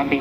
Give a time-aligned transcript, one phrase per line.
[0.00, 0.12] سلام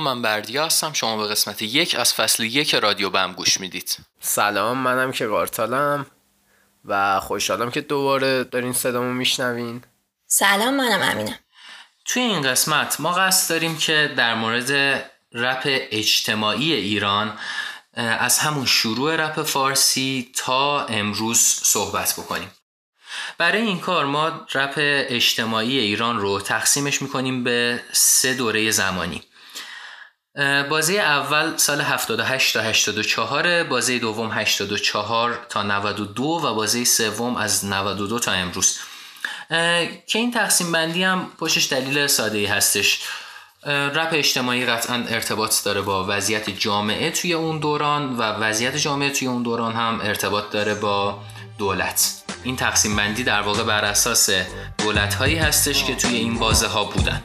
[0.00, 0.92] من بردیا هستم.
[0.92, 3.96] شما به قسمت یک از فصل یک رادیو بم گوش می‌دید.
[4.20, 6.06] سلام منم که قارتالم
[6.84, 9.82] و خوشحالم که دوباره دارین صدامو میشنوین.
[10.26, 11.38] سلام منم امینم.
[12.04, 17.38] توی این قسمت ما قصد داریم که در مورد رپ اجتماعی ایران
[17.94, 22.50] از همون شروع رپ فارسی تا امروز صحبت بکنیم.
[23.38, 24.74] برای این کار ما رپ
[25.08, 29.22] اجتماعی ایران رو تقسیمش می‌کنیم به سه دوره زمانی.
[30.68, 37.64] بازی اول سال 78 تا 84 بازی دوم 84 تا 92 و بازی سوم از
[37.64, 38.78] 92 تا امروز.
[40.06, 43.00] که این تقسیم بندی هم پشتش دلیل ساده ای هستش.
[43.66, 49.28] رپ اجتماعی قطعا ارتباط داره با وضعیت جامعه توی اون دوران و وضعیت جامعه توی
[49.28, 51.18] اون دوران هم ارتباط داره با
[51.58, 52.22] دولت.
[52.44, 54.30] این تقسیم بندی در واقع بر اساس
[54.78, 57.22] دولت هایی هستش که توی این بازه ها بودن.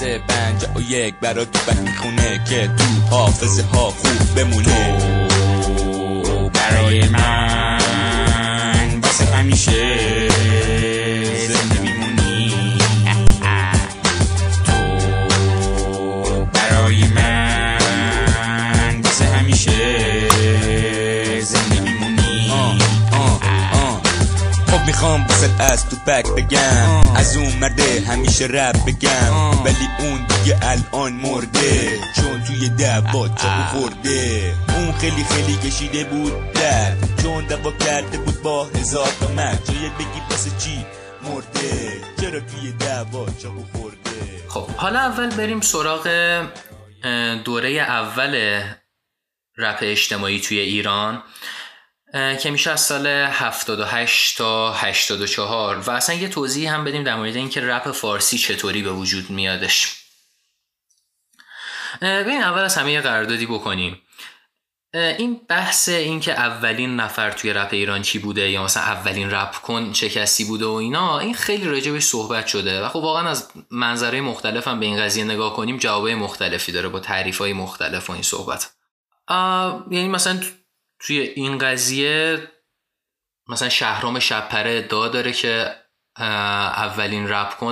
[0.00, 1.58] سه پنج و یک برا تو
[2.02, 2.84] خونه که تو
[3.16, 4.98] حافظه ها خوب بمونه.
[6.54, 10.93] برای من بس همیشه.
[25.04, 27.02] می‌خوام بسد از تو بک بگم.
[27.16, 29.62] از اون مرده همیشه رب بگم.
[29.64, 31.98] ولی اون دیگه الان مرده.
[32.16, 34.54] چون توی دعوا چاقو خورده.
[34.68, 36.92] اون خیلی خیلی کشیده بود در.
[37.22, 40.86] چون دعوا کرده بود با هزار تا من جای بگی بس چی
[41.22, 46.08] مرده؟ چرا توی دعوا چاقو خورده؟ خب حالا اول بریم سراغ
[47.44, 48.62] دوره اول
[49.56, 51.22] رپ اجتماعی توی ایران.
[52.14, 57.36] که میشه از سال 78 تا 84 و اصلا یه توضیح هم بدیم در مورد
[57.36, 59.96] اینکه رپ فارسی چطوری به وجود میادش.
[62.02, 64.00] ببین اول از همه یه قراردادی بکنیم.
[64.94, 69.92] این بحث اینکه اولین نفر توی رپ ایران کی بوده یا مثلا اولین رپ کن
[69.92, 72.84] چه کسی بوده و اینا این خیلی راجبش صحبت شده.
[72.84, 76.88] و خب واقعا از منظره مختلف هم به این قضیه نگاه کنیم جوابای مختلفی داره
[76.88, 78.70] با تعریف های مختلف و این صحبت.
[79.90, 80.40] یعنی مثلا
[81.06, 82.48] توی این قضیه
[83.48, 85.76] مثلا شهرام شبپره ادعا داره که
[86.16, 87.62] اولین رپ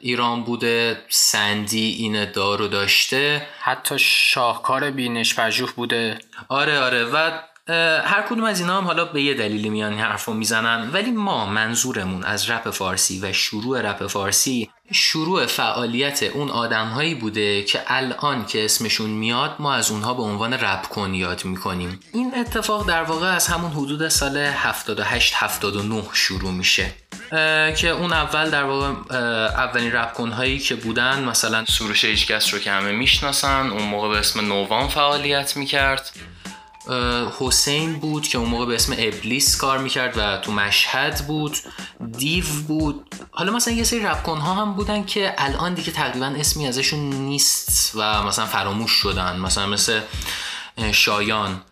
[0.00, 3.46] ایران بوده سندی این ادعا رو داشته.
[3.60, 6.18] حتی شاهکار بینش پژوه بوده.
[6.48, 7.04] آره آره.
[7.04, 7.30] و
[7.68, 11.46] هر کدوم از اینا هم حالا به یه دلیلی میان این حرف می‌زنن ولی ما
[11.46, 18.46] منظورمون از رپ فارسی و شروع رپ فارسی شروع فعالیت اون آدمهایی بوده که الان
[18.46, 22.00] که اسمشون میاد ما از اونها به عنوان رپ کن یاد می‌کنیم.
[22.12, 26.90] این اتفاق در واقع از همون حدود سال 78 79 شروع میشه.
[27.76, 29.16] که اون اول در واقع
[29.48, 34.18] اولین رپ هایی که بودن مثلا سروش هیچکس رو که همه می‌شناسن اون موقع به
[34.18, 36.10] اسم نووان فعالیت می‌کرد.
[37.38, 41.56] حسین بود که اون موقع به اسم ابلیس کار می‌کرد و تو مشهد بود
[42.18, 43.14] دیو بود.
[43.30, 47.92] حالا مثلا یه سری رپکن ها هم بودن که الان دیگه تقریبا اسمی ازشون نیست
[47.94, 49.36] و مثلا فراموش شدن.
[49.36, 50.00] مثلا مثل
[50.92, 51.62] شایان.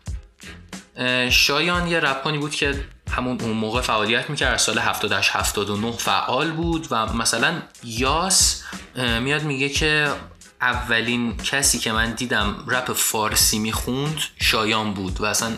[1.30, 6.86] شایان یه رپکانی بود که همون اون موقع فعالیت می‌کرد سال 78 79 فعال بود
[6.90, 8.62] و مثلا یاس
[9.20, 10.12] میاد میگه که
[10.62, 15.56] اولین کسی که من دیدم رپ فارسی می‌خوند شایان بود و اصلا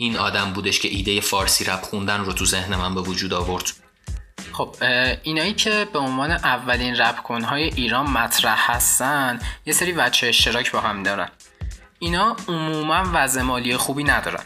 [0.00, 3.64] این آدم بودش که ایده فارسی رپ خوندن رو تو ذهن من به وجود آورد.
[4.52, 4.76] خب
[5.22, 10.80] اینایی که به عنوان اولین رپ کنهای ایران مطرح هستن یه سری وچه اشتراک با
[10.80, 11.28] هم دارن.
[11.98, 14.44] اینا عموما وضع مالی خوبی ندارن.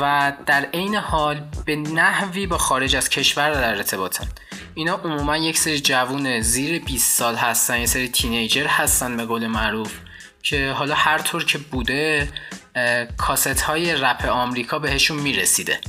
[0.00, 4.28] و در عین حال به نحوی با خارج از کشور در ارتباطن.
[4.74, 9.46] اینا عموما یک سری جوون زیر 20 سال هستن یه سری تینیجر هستن به قول
[9.46, 9.92] معروف
[10.42, 12.28] که حالا هر طور که بوده
[13.16, 15.80] کاست های رپ آمریکا بهشون می‌رسیده.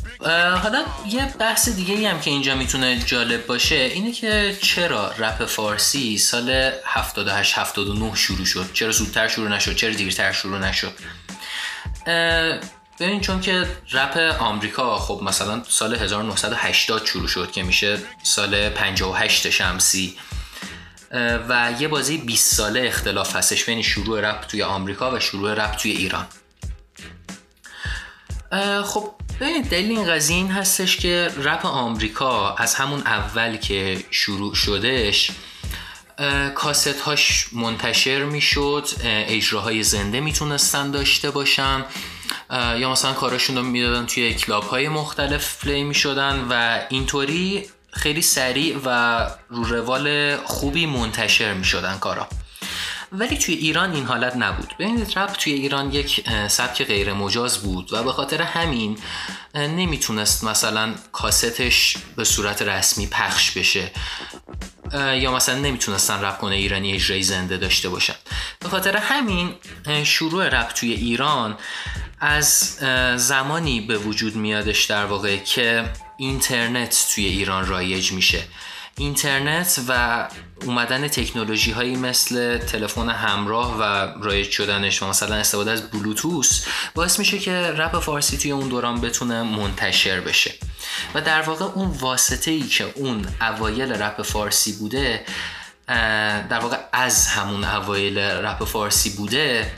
[0.63, 6.17] حالا یه بحث دیگه هم که اینجا می‌تونه جالب باشه اینه که چرا رپ فارسی
[6.17, 10.93] سال 78 79 شروع شد؟ چرا زودتر شروع نشد؟ چرا دیرتر شروع نشد؟
[13.03, 19.49] ببین چون که رپ آمریکا خب مثلا سال 1980 شروع شد که میشه سال 58
[19.49, 20.17] شمسی
[21.49, 25.75] و یه بازی 20 ساله اختلاف هستش بین شروع رپ توی آمریکا و شروع رپ
[25.75, 26.27] توی ایران.
[28.83, 34.55] خب ببینید دلیل این قضیه این هستش که رپ آمریکا از همون اول که شروع
[34.55, 35.31] شدش
[36.55, 41.85] کاست هاش منتشر می‌شد اجراهای زنده می‌تونستن داشته باشن.
[42.51, 48.77] یا مثلا کاراشون رو می‌دادن توی کلاب های مختلف play می‌شدن و اینطوری خیلی سریع
[48.85, 49.19] و
[49.49, 52.27] رو روال خوبی منتشر می‌شدن کارا.
[53.11, 54.73] ولی توی ایران این حالت نبود.
[54.79, 58.97] ببینید رپ توی ایران یک سبک غیر مجاز بود و به خاطر همین
[59.55, 63.91] نمی‌تونست مثلا کاستش به صورت رسمی پخش بشه.
[64.93, 68.15] یا مثلا نمی‌تونستن رپ کنای ایرانی اجرای زنده داشته باشن.
[68.59, 69.55] به خاطر همین
[70.03, 71.57] شروع رپ توی ایران
[72.23, 72.77] از
[73.15, 78.43] زمانی به وجود میادش در واقع که اینترنت توی ایران رایج میشه.
[78.97, 80.27] اینترنت و
[80.65, 83.83] اومدن تکنولوژی هایی مثل تلفن همراه و
[84.23, 86.65] رایج شدنش و مثلا استفاده از بلوتوس
[86.95, 90.53] باعث میشه که رپ فارسی توی اون دوران بتونه منتشر بشه.
[91.13, 95.25] و در واقع اون واسطه ای که اون اوایل رپ فارسی بوده
[96.49, 99.71] در واقع از همون اوایل رپ فارسی بوده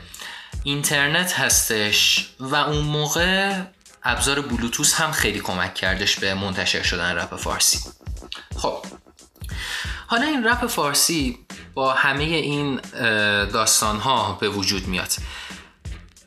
[0.66, 3.60] اینترنت هستش و اون موقع
[4.02, 7.78] ابزار بلوتوس هم خیلی کمک کردش به منتشر شدن رپ فارسی.
[8.56, 8.86] خب
[10.06, 11.38] حالا این رپ فارسی
[11.74, 12.80] با همه این
[13.46, 15.12] داستان ها به وجود میاد.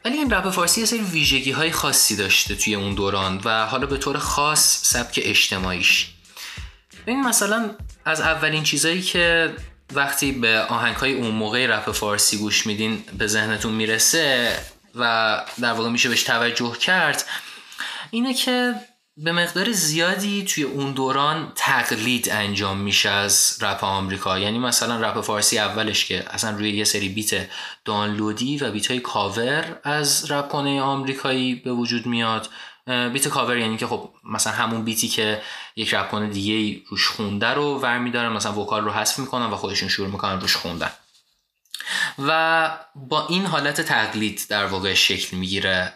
[0.05, 3.85] ولی این رپ فارسی یه سری ویژگی های خاصی داشته توی اون دوران و حالا
[3.85, 6.09] به طور خاص سبک اجتماعیش.
[7.05, 7.75] این مثلا
[8.05, 9.55] از اولین چیزایی که
[9.93, 14.55] وقتی به آهنگ های اون موقع رپ فارسی گوش میدین به ذهنتون می‌رسه
[14.95, 17.25] و در واقع میشه بهش توجه کرد
[18.11, 18.75] اینه که
[19.23, 24.39] به مقدار زیادی توی اون دوران تقلید انجام میشه از رپ آمریکا.
[24.39, 27.49] یعنی مثلا رپ فارسی اولش که اصلا روی یه سری بیت
[27.85, 32.49] دانلودی و بیت های کاور از رپ کنه آمریکایی به وجود میاد.
[33.13, 35.41] beat cover یعنی که خب مثلا همون beat ی که
[35.75, 39.55] یک رپ کن دیگه روش خونده رو ور میدارن مثلا vocal رو حذف می‌کنن و
[39.55, 40.91] خودشون شروع می‌کنن روش خوندن.
[42.19, 45.93] و با این حالت تقلید در واقع شکل می‌گیره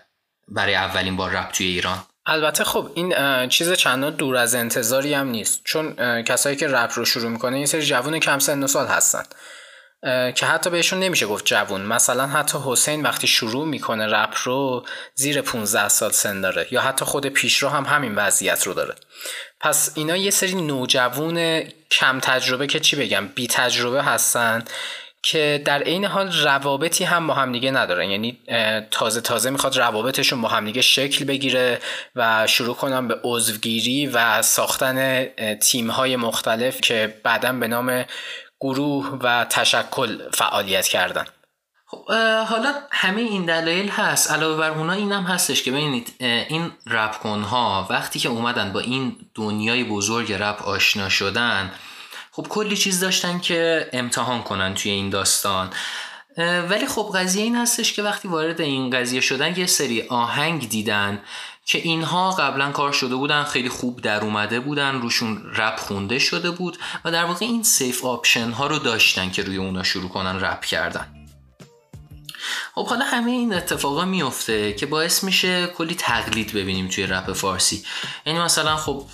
[0.48, 2.04] برای اولین بار رپ توی ایران.
[2.26, 3.14] البته خب این
[3.50, 5.62] چیز چندان دور از انتظاری هم نیست.
[5.64, 5.94] چون
[6.24, 9.24] کسایی که رپ رو شروع می‌کنن این سری جوون کم سن و سال هستن.
[10.36, 11.82] که حتی بهشون نمیشه گفت جوون.
[11.82, 14.86] مثلا حتی حسین وقتی شروع می‌کنه رپ رو
[15.16, 18.96] زیر 15 سال سن داره یا حتی خود پیشرو هم همین وضعیت رو داره.
[19.60, 24.64] پس اینا یه سری نوجوون کم تجربه که چی بگم بی تجربه هستن
[25.26, 28.10] که در عین حال روابطی هم با همدیگه ندارن.
[28.10, 28.40] یعنی
[28.92, 31.80] تازه تازه می‌خواد روابطشون با همدیگه شکل بگیره
[32.16, 38.06] و شروع کنن به عضوگیری و ساختن تیم های مختلف که بعدا به نام
[38.64, 41.26] گروه و تشکل فعالیت کردن.
[41.86, 42.12] خب
[42.48, 44.32] حالا همه این دلایل هست.
[44.32, 48.80] علاوه بر اونا این هم هستش که ببینید این رپ ها وقتی که اومدن با
[48.80, 51.72] این دنیای بزرگ رپ آشنا شدن
[52.32, 55.70] خب کلی چیز داشتن که امتحان کنن توی این داستان.
[56.70, 61.22] ولی خب قضیه این هستش که وقتی وارد این قضیه شدن یه سری آهنگ دیدن
[61.66, 66.52] که اینها قبلا کار شده بودن خیلی خوب در اومده بودن روشون رپ خونده شده
[66.52, 70.40] بود و در واقع این safe option ها رو داشتن که روی اونا شروع کنن
[70.40, 71.08] رپ کردن.
[72.76, 77.84] خب حالا همه این اتفاقا میفته که باعث میشه کلی تقلید ببینیم توی رپ فارسی.
[78.26, 79.06] یعنی مثلا خب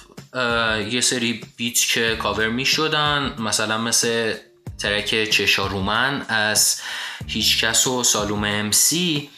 [0.90, 4.34] یه سری beat که کاور می‌شدن مثلا مثل
[4.78, 6.82] track چشارومن از
[7.28, 9.30] هیچکس و سالومه MC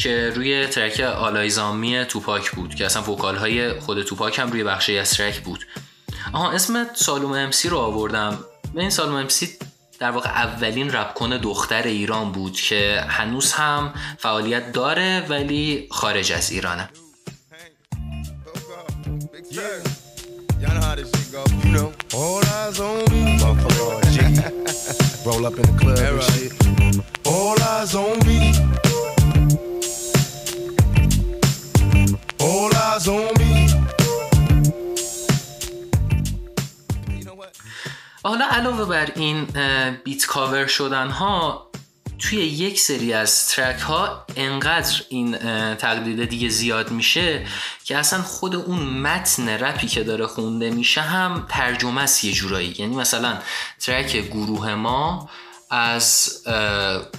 [0.00, 4.38] که روی track All Eyez on Me توپاک بود که اصلا vocal های خود توپاک
[4.38, 5.66] هم روی بخشی از track بود.
[6.32, 8.38] آها اسم سالوم امسی رو آوردم.
[8.74, 9.48] این سالوم امسی
[9.98, 16.50] در واقع اولین رپکن دختر ایران بود که هنوز هم فعالیت داره ولی خارج از
[16.50, 16.88] ایرانه.
[38.22, 39.46] حالا علاوه بر این
[40.04, 41.68] بیت کاور شدن ها
[42.18, 45.38] توی یک سری از ترک ها انقدر این
[45.74, 47.46] تقلید دیگه زیاد میشه
[47.84, 52.74] که اصلا خود اون متن رپی که داره خونده میشه هم ترجمه است یه جورایی.
[52.78, 53.38] یعنی مثلا
[53.80, 55.30] ترک گروه ما
[55.70, 56.38] از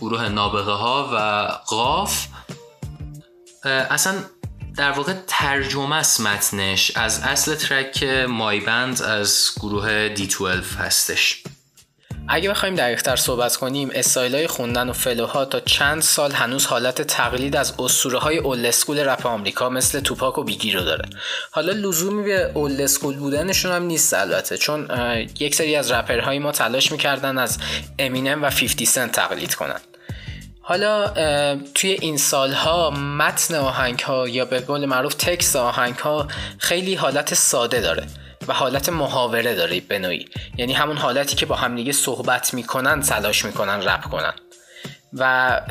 [0.02, 1.18] گروه نابغه ها و
[1.68, 2.28] قاف
[3.66, 4.14] اصلا
[4.80, 6.92] در واقع ترجمه است متنش.
[6.96, 11.44] از اصل ترک My Band از گروه D12 هستش.
[12.28, 16.66] اگه بخوایم دقیقتر صحبت کنیم استایل های خوندن و flow ها تا چند سال هنوز
[16.66, 21.10] حالت تقلید از اسطوره های old school رپ آمریکا مثل توپاک و بیگی رو داره.
[21.52, 24.88] حالا لزومی به old school بودنشون هم نیست البته چون
[25.40, 27.58] یک سری از رپرهای ما تلاش می‌کردن از
[28.00, 29.80] امینم و 50 سنت تقلید کنن.
[30.70, 31.14] حالا
[31.76, 37.34] توی این سالها متن آهنگ ها یا به قول معروف text آهنگ ها خیلی حالت
[37.34, 38.08] ساده داره
[38.48, 40.26] و حالت محاوره داره به نوعی.
[40.58, 44.34] یعنی همون حالتی که با همدیگه صحبت می‌کنن تلاش می‌کنن رپ کنن.
[45.14, 45.62] و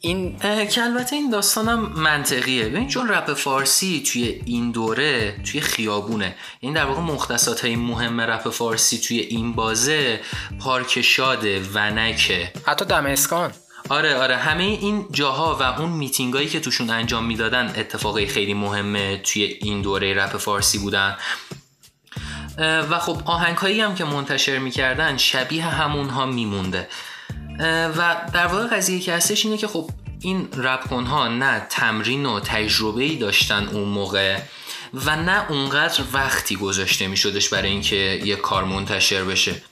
[0.00, 2.64] این که البته این داستانم منطقیه.
[2.68, 6.34] ببین چون رپ فارسی توی این دوره توی خیابونه.
[6.62, 10.20] یعنی در واقع مختصات های مهم رپ فارسی توی این بازه
[10.60, 12.52] پارک شاده ونکه.
[12.66, 13.52] حتی دمسکان.
[13.90, 14.36] آره آره.
[14.36, 19.82] همه این جاها و اون میتینگایی که توشون انجام می‌دادن اتفاقی خیلی مهمه توی این
[19.82, 21.16] دوره رپ فارسی بودن.
[22.58, 26.88] و خب آهنگ هایی هم که منتشر می‌کردن شبیه همون ها میمونده
[27.96, 32.40] و در واقع قضیه که هستش اینه که خب این رپ ها نه تمرین و
[32.40, 34.40] تجربه ای داشتن اون موقع
[34.94, 39.62] و نه اونقدر وقتی گذاشته می شدش برای اینکه یه کار منتشر بشه.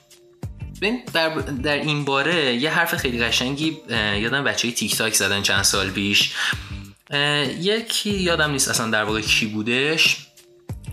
[1.12, 3.76] در, در این باره یه حرف خیلی قشنگی
[4.20, 6.32] یادم بچه تیک تاک زدن چند سال پیش.
[7.60, 10.16] یکی یادم نیست اصلا در واقع کی بودش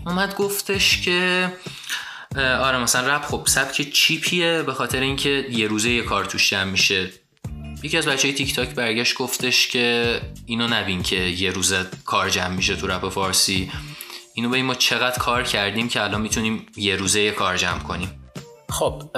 [0.06, 1.52] اومد گفتش که
[2.36, 6.70] آره مثلا رپ خب سبک چیپیه به خاطر اینکه یه روزه یه کار توش جمع
[6.70, 7.10] میشه.
[7.82, 12.48] یکی از بچه تیک تاک برگشت گفتش که اینو نبین که یه روزه کار جمع
[12.48, 13.72] میشه تو رپ فارسی.
[14.34, 18.25] اینو به ما چقدر کار کردیم که الان می‌تونیم یه روزه یه کار جمع کنیم.
[18.70, 19.16] خب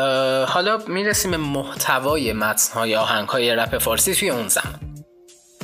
[0.48, 4.80] حالا می‌رسیم به محتوای متنهای آهنگهای رپ فارسی توی اون زمان.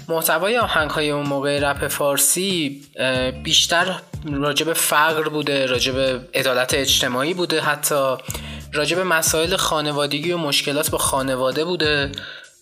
[0.08, 2.82] محتوای آهنگ های اون موقع رپ فارسی
[3.44, 4.00] بیشتر
[4.32, 5.98] راجب فقر بوده راجب
[6.34, 8.16] عدالت اجتماعی بوده حتی
[8.72, 12.12] راجب مسائل خانوادگی و مشکلات با خانواده بوده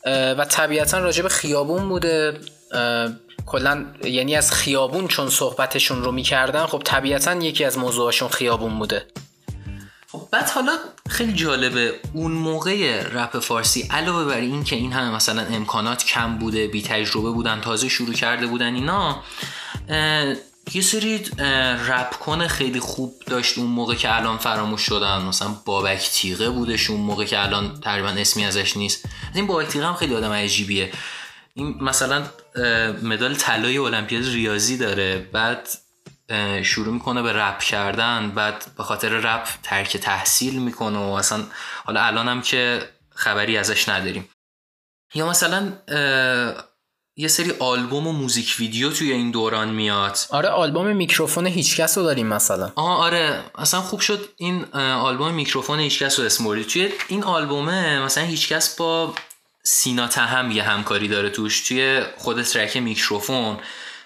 [0.06, 2.40] و طبیعتا راجب خیابون بوده.
[3.46, 9.06] کلا یعنی از خیابون چون صحبتشون رو می‌کردن خب طبیعتا یکی از موضوعاشون خیابون بوده.
[10.32, 15.42] بعد حالا خیلی جالبه اون موقع رپ فارسی علاوه بر این که این همه مثلا
[15.42, 19.22] امکانات کم بوده بی تجربه بودن تازه شروع کرده بودن اینا
[20.74, 21.24] یه سری
[21.88, 25.22] رپ کنه خیلی خوب داشت اون موقع که الان فراموش شدن.
[25.22, 29.04] مثلا بابک تیغه بودش اون موقع که الان تقریبا اسمی ازش نیست.
[29.34, 30.92] این بابک تیغه هم خیلی آدم عجیبیه.
[31.54, 32.24] این مثلا
[33.02, 35.28] مدال طلای المپیاد ریاضی داره.
[35.32, 35.68] بعد
[36.62, 41.44] شروع می‌کنه به رپ کردن بعد به خاطر رپ ترک تحصیل می‌کنه و اصلا
[41.84, 44.28] حالا الان هم که خبری ازش نداریم.
[45.14, 45.72] یا مثلا
[47.16, 50.18] یه سری آلبوم و موزیک ویدیو توی این دوران میاد.
[50.30, 52.72] آره آلبوم میکروفون هیچکس رو داریم مثلا.
[52.74, 53.44] آه آره.
[53.54, 59.14] اصلا خوب شد این آلبوم میکروفون هیچکس رو اسم توی این آلبومه مثلا هیچکس با
[59.62, 61.68] سینا تهم یه همکاری داره توش.
[61.68, 63.58] توی خود track میکروفون.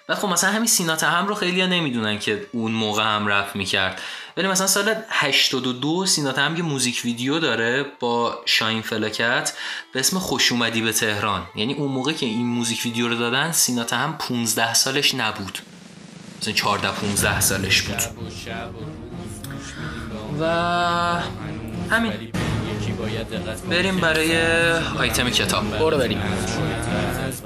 [0.09, 3.57] بعد خب مثلا همین سینا هم رو خیلی ها نمی‌دونن که اون موقع هم رپ
[3.57, 4.01] می‌کرد.
[4.37, 9.53] ولی مثلا سال 82 سینا هم یه موزیک ویدیو داره با شاهین فلاکت
[9.93, 11.43] به اسم خوش اومدی به تهران.
[11.57, 15.59] یعنی اون موقع که این موزیک ویدیو رو دادن سینا هم 15 سالش نبود.
[16.41, 17.99] مثلا 14 15 سالش بود.
[20.41, 20.45] و
[21.91, 22.13] همین.
[23.71, 24.39] بریم برای
[24.99, 25.79] آیتم کتاب.
[25.79, 26.23] برو بریم.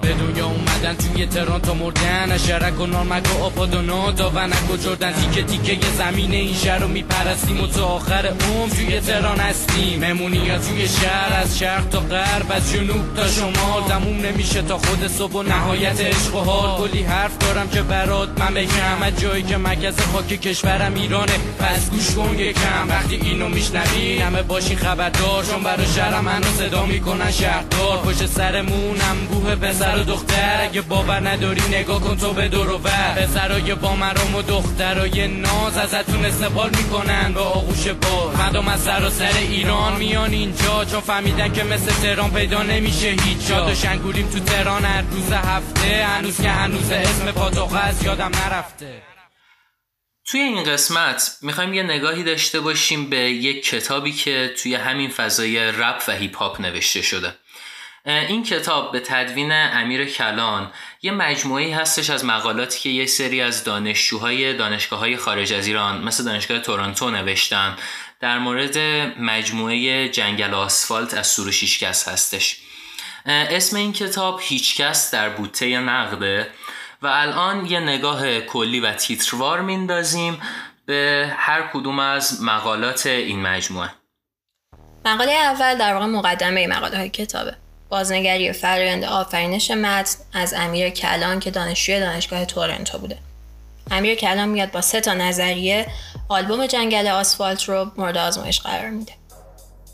[0.01, 4.77] به دنیا اومدن توی تهران تا مردن شرک و نارمک و آباد و نادا و
[4.77, 9.39] جردن تیکه تیکه یه زمین این شهر رو میپرستیم و تا آخر عمر توی تهران
[9.39, 10.05] هستیم.
[10.05, 13.83] ممونی یا توی شهر از شرق تا غرب از جنوب تا شمال.
[13.89, 16.89] تموم نمیشه تا خود صبح و نهایت عشق و حال.
[16.89, 19.03] کلی حرف دارم که برات من بگم.
[19.03, 21.33] از جایی که مرکز خاک کشورم ایرانه.
[21.59, 22.89] پس گوش کن یکم.
[22.89, 25.45] وقتی اینو میشنوی همه باشی خبردار.
[25.45, 27.99] چون برای شهرم منو صدا می‌کنن شهردار.
[27.99, 29.55] پشت سرمونم بوه
[29.91, 33.97] پسر و دختر اگه باور نداری نگاه کن تو به دور و بر پسرای با
[33.97, 37.33] مرام و دخترای ناز ازتون استقبال می‌کنن.
[37.33, 38.81] با آغوش باز مردم از
[39.13, 40.85] سر ایران میان اینجا.
[40.85, 43.67] چون فهمیدن که مثل تهران پیدا نمیشه هیچ جا.
[43.67, 43.99] داشتن
[44.33, 46.05] تو تهران هر روز هفته.
[46.05, 49.03] هنوز که هنوز اسم پاتوخه از یادم نرفته.
[50.25, 55.59] توی این قسمت می‌خوایم یه نگاهی داشته باشیم به یک کتابی که توی همین فضای
[55.59, 57.35] رپ و هیپ هاپ نوشته شده.
[58.05, 63.65] این کتاب به تدوین امیر کلان یه مجموعه هستش از مقالاتی که یه سری از
[63.65, 67.77] دانشجوهای دانشگاه های خارج از ایران مثل دانشگاه تورنتو نوشتن.
[68.21, 68.79] در مورد
[69.19, 72.61] مجموعه جنگل آسفالت از سروش هیچکس هستش.
[73.27, 76.51] اسم این کتاب هیچکس در بوته نقده
[77.03, 80.41] و الان یه نگاه کلی و تیتروار میندازیم
[80.87, 83.91] به هر کدوم از مقالات این مجموعه.
[85.05, 87.57] مقاله اول در واقع مقدمه مقاله های کتابه.
[87.91, 93.19] بازنگری فرایند آفرینش متن از امیر کلان که دانشجوی دانشگاه تورنتو بوده.
[93.91, 95.87] امیر کلان میاد با سه تا نظریه
[96.29, 99.13] آلبوم جنگل آسفالت رو مورد آزمایش قرار میده.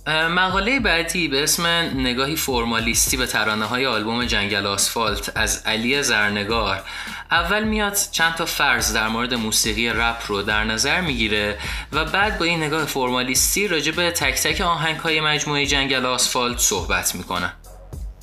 [0.09, 6.83] مقاله بعدی به اسم نگاهی فرمالیستی به ترانه های آلبوم جنگل آسفالت از علی زرنگار.
[7.31, 11.59] اول میاد چند تا فرض در مورد موسیقی رپ رو در نظر می‌گیره
[11.93, 16.59] و بعد با این نگاه فرمالیستی راجع به تک تک آهنگ های مجموعه جنگل آسفالت
[16.59, 17.53] صحبت می‌کنه.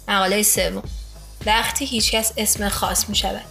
[0.07, 0.83] مقاله سوم.
[1.45, 3.41] وقتی هیچکس اسم خاص می‌شود.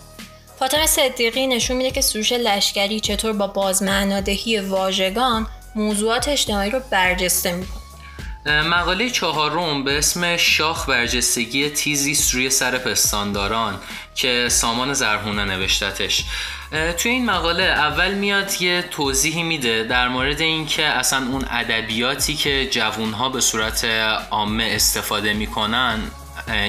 [0.58, 7.52] فاطمه صدیقی نشون میده که سروش لشکری چطور با بازمعنادهی واژگان موضوعات اجتماعی رو برجسته
[7.52, 7.82] می‌کنه.
[8.62, 13.80] مقاله چهارم به اسم شاخ برجستگی تیزی روی سر پستانداران
[14.14, 16.24] که سامان زرهونه نوشتتش.
[16.98, 22.68] توی این مقاله اول میاد یه توضیحی میده در مورد اینکه اصلا اون ادبیاتی که
[22.70, 23.84] جوونها به صورت
[24.30, 26.00] عامه استفاده می‌کنن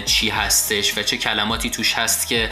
[0.06, 2.50] چی هستش و چه کلماتی توش هست که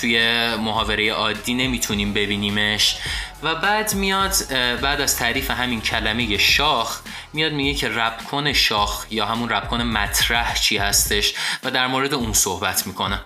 [0.00, 2.96] توی محاوره عادی نمی‌تونیم ببینیمش.
[3.42, 4.34] و بعد میاد
[4.80, 7.00] بعد از تعریف همین کلمه شاخ
[7.32, 12.32] میاد میگه که ربکن شاخ یا همون ربکن مطرح چی هستش و در مورد اون
[12.32, 13.20] صحبت می‌کنه.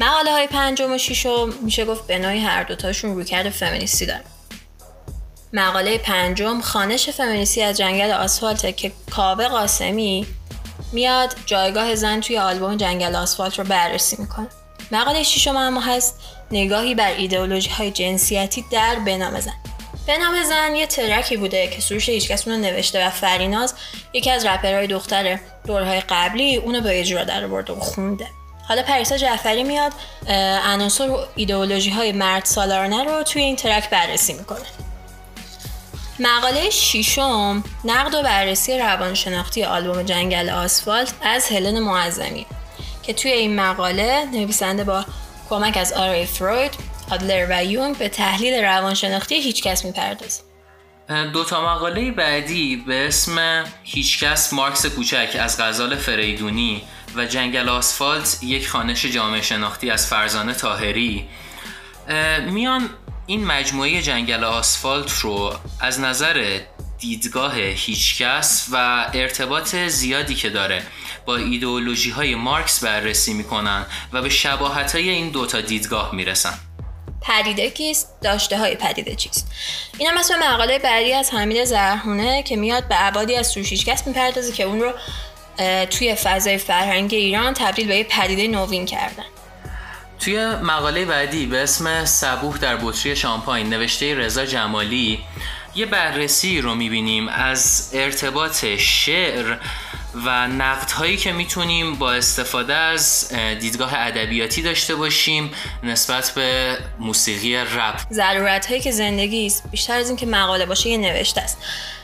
[0.00, 4.24] مقاله های پنجم و شیشم میشه گفت بنای هر دوتاشون رویکرد فمینیستی داره
[5.52, 10.26] مقاله پنجم خانش فمینیستی از جنگل آسفالت که کاوه قاسمی
[10.94, 14.46] میاد جایگاه زن توی آلبوم جنگل آسفالت رو بررسی می‌کنه.
[14.90, 16.20] مقاله ششم اما هست
[16.50, 19.52] نگاهی بر ایدئولوژی های جنسیتی در بنام زن.
[20.06, 23.74] بنام زن یه ترکی بوده که سروش هیچکس اونو نوشته و فریناز
[24.12, 28.26] یکی از رپرهای دختر دورهای قبلی اونو به اجرا در برده و خونده.
[28.68, 29.92] حالا پریسا جعفری میاد
[30.64, 34.66] عناصر و ایدئولوژی های مرد سالارانه رو توی این ترک بررسی می‌کنه.
[36.18, 42.46] مقاله ششم نقد و بررسی روانشناختی آلبوم جنگل آسفالت از هلن معظمی
[43.02, 45.04] که توی این مقاله نویسنده با
[45.50, 46.74] کمک از آرای فروید،
[47.10, 50.40] آدلر و یونگ به تحلیل روانشناختی هیچکس می‌پردازه.
[51.32, 56.82] دو تا مقاله بعدی به اسم هیچکس مارکس کوچک از غزال فریدونی
[57.16, 61.28] و جنگل آسفالت یک خانش جامعه شناختی از فرزانه تاهری
[62.50, 62.90] میان
[63.26, 66.60] این مجموعه جنگل آسفالت رو از نظر
[66.98, 70.82] دیدگاه هیچکس و ارتباط زیادی که داره
[71.26, 76.54] با ایدئولوژی های مارکس بررسی می‌کنن و به شباهت های این دوتا دیدگاه می‌رسن.
[77.22, 79.52] پدیده کیست؟ داشته های پدیده چیست؟
[79.98, 84.06] این هم مثل مقاله بعدی از حمید زرهونه که میاد به عبادی از سوش هیچکس
[84.06, 84.92] می‌پردازه که اون رو
[85.86, 89.24] توی فضای فرهنگ ایران تبدیل به یه پدیده نوین کردن.
[90.24, 95.20] توی مقاله بعدی به اسم صبوح در بطری شامپاین نوشته رضا جمالی
[95.74, 99.56] یه بررسی رو می‌بینیم از ارتباط شعر
[100.14, 105.50] و نقد هایی که می‌تونیم با استفاده از دیدگاه ادبیاتی داشته باشیم
[105.82, 108.00] نسبت به موسیقی رپ.
[108.12, 111.58] ضرورت هایی که زندگی است بیشتر از اینکه مقاله باشه یه نوشته است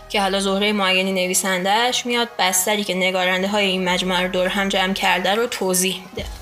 [0.08, 4.68] که حالا زهره معینی نویسندهش میاد بستری که نگارنده های این مجموعه رو دور هم
[4.68, 6.39] جمع کرده رو توضیح میده.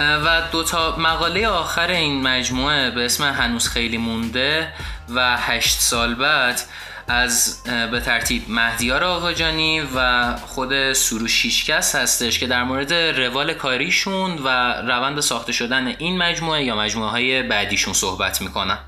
[0.00, 4.72] و دو تا مقاله آخر این مجموعه به اسم هنوز خیلی مونده
[5.14, 6.60] و هشت سال بعد
[7.08, 14.38] از به ترتیب مهدیار آقاجانی و خود سروش شیشکس هستش که در مورد روال کاریشون
[14.44, 18.78] و روند ساخته شدن این مجموعه یا مجموعه های بعدیشون صحبت می‌کنن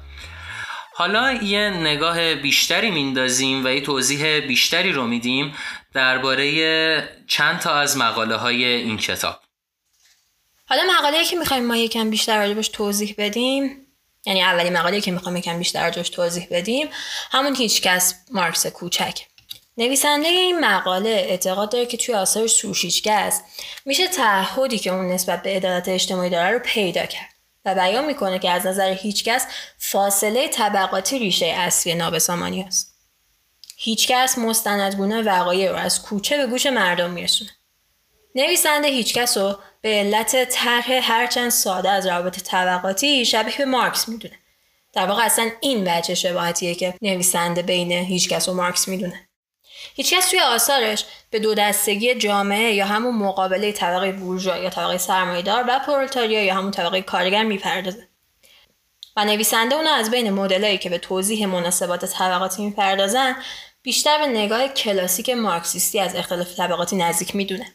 [0.95, 5.55] حالا یه نگاه بیشتری میندازیم و یه توضیح بیشتری رو میدیم
[5.95, 9.41] درباره چند تا از مقاله های این کتاب.
[10.73, 13.87] حالا مقاله که می‌خوایم ما یکم بیشتر راجبش توضیح بدیم
[14.27, 16.89] یعنی اولی مقاله که می‌خوایم یکم بیشتر راجبش توضیح بدیم
[17.31, 19.27] همون هیچکس مارکس کوچک
[19.77, 23.41] نویسنده این مقاله اعتقاد داره که توی آثار سوشیچکس
[23.85, 27.33] میشه تعهدی که اون نسبت به عدالت اجتماعی داره رو پیدا کرد
[27.65, 29.47] و بیان می‌کنه که از نظر هیچکس
[29.79, 32.95] فاصله طبقاتی ریشه اصلی نابسامانی است.
[33.77, 37.51] هیچکس مستندگونه وقایع رو از کوچه به گوش مردم میرسونه.
[38.35, 44.39] نویسنده هیچکس رو به علت طرح هرچند ساده از روابط طبقاتی شبیه به مارکس می‌دونه.
[44.93, 49.29] در واقع اصلا این وجه شباهتیه که نویسنده بین هیچکس و مارکس می‌دونه.
[49.95, 55.65] هیچکس توی آثارش به دو دستگی جامعه یا همون مقابله طبقه بورژوا یا طبقه سرمایه‌دار
[55.69, 58.09] و پرولتاریا یا همون طبقه کارگر می‌پردازه.
[59.17, 63.37] و نویسنده اونو از بین مدلایی که به توضیح مناسبات طبقاتی می‌پردازن
[63.83, 67.67] بیشتر به نگاه کلاسیک مارکسیستی از اختلاف طبقاتی نزدیک می‌دونه.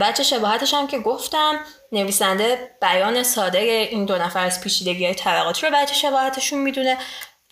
[0.00, 1.58] بچه شباهتش هم که گفتم
[1.92, 6.98] نویسنده بیان ساده این دو نفر از پیچیدگی های طبقاتی رو بچه شباهتشون می‌دونه.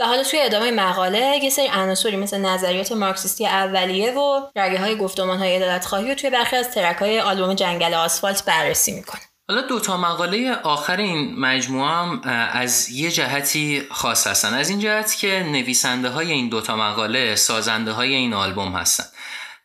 [0.01, 4.97] و حالا توی ادامه مقاله یه سری عناصری مثل نظریات مارکسیستی اولیه و رگه های
[4.97, 9.21] گفتمان های عدالت خواهی رو توی برخی از ترک های آلبوم جنگل آسفالت بررسی می‌کنه.
[9.49, 12.21] حالا دو تا مقاله آخر این مجموعه هم
[12.53, 14.55] از یه جهتی خاص هستن.
[14.55, 19.05] از این جهت که نویسنده های این دوتا مقاله سازنده های این آلبوم هستن.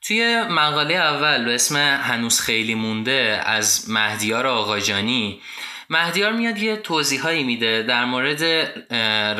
[0.07, 5.41] توی مقاله اول به اسم هنوز خیلی مونده از مهدیار آقاجانی
[5.89, 8.43] مهدیار میاد یه توضیحایی میده در مورد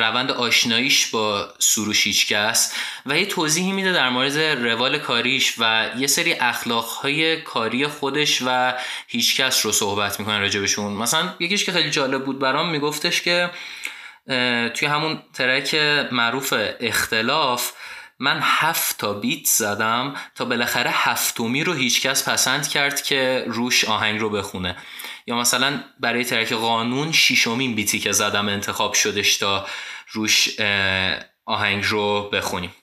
[0.00, 2.74] روند آشناییش با سروش هیچکس
[3.06, 8.74] و یه توضیحی میده در مورد روال کاریش و یه سری اخلاقهای کاری خودش و
[9.06, 13.50] هیچکس رو صحبت می‌کنه راجبشون مثلا یکیش که خیلی جالب بود برام میگفتش که
[14.74, 15.74] توی همون ترک
[16.12, 17.72] معروف اختلاف
[18.18, 24.20] من هفت تا بیت زدم تا بالاخره هفتمی رو هیچکس پسند کرد که روش آهنگ
[24.20, 24.76] رو بخونه.
[25.26, 29.66] یا مثلا برای ترک قانون شیشمین بیتی که زدم انتخاب شدش تا
[30.12, 30.60] روش
[31.44, 32.74] آهنگ رو بخونیم.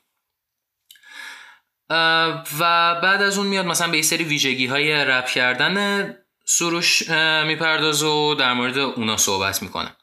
[2.60, 6.08] و بعد از اون میاد مثلا به یه سری ویژگی های رپ کردن
[6.46, 7.10] سروش
[7.46, 9.96] میپرداز و در مورد اونا صحبت می‌کنه.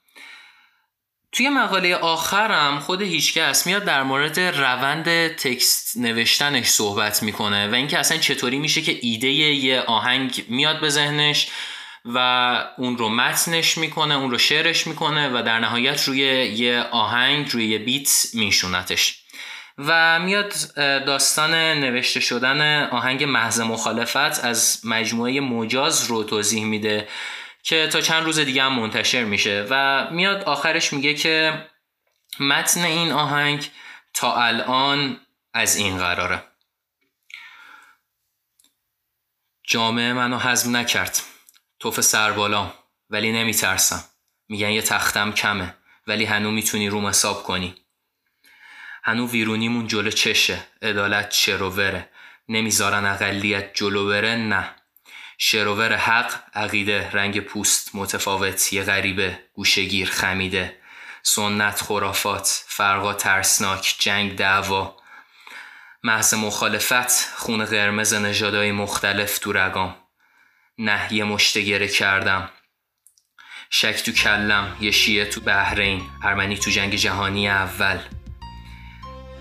[1.33, 7.99] توی مقاله آخرم خود هیچکس میاد در مورد روند تکست نوشتنش صحبت می‌کنه و اینکه
[7.99, 11.49] اصلا چطوری میشه که ایده یه آهنگ میاد به ذهنش
[12.05, 12.19] و
[12.79, 17.66] اون رو متنش می‌کنه اون رو شعرش می‌کنه و در نهایت روی یه آهنگ روی
[17.66, 19.21] یه بیت میشونتش
[19.79, 20.55] و میاد
[21.07, 27.09] داستان نوشته شدن آهنگ محض مخالفت از مجموعه مجاز رو توضیح میده.
[27.62, 31.66] که تا چند روز دیگه هم منتشر میشه و میاد آخرش میگه که
[32.40, 33.70] متن این آهنگ
[34.14, 35.20] تا الان
[35.55, 36.42] از این قراره.
[39.64, 41.18] جامعه منو حزم نکرد.
[41.79, 42.75] توف سربالا
[43.11, 44.05] ولی نمیترسم.
[44.49, 45.75] میگن یه تختم کمه
[46.07, 47.75] ولی هنو می‌تونی روم حساب کنی.
[49.03, 52.09] هنو ویرونیمون جلو چشه عدالت شروره
[52.49, 54.75] نمی‌ذارن اقلیت جلو بره نه.
[55.42, 60.76] شروور حق عقیده رنگ پوست متفاوت یه غریبه گوشگیر خمیده
[61.22, 64.96] سنت خرافات فرقا ترسناک جنگ دعوا
[66.03, 69.96] محض مخالفت خون قرمز نژادهای مختلف تو رگام
[70.79, 72.50] نه یه مشتگره کردم
[73.70, 77.98] شک تو کلم یه شیعه تو بحرین ارمنی تو جنگ جهانی اول.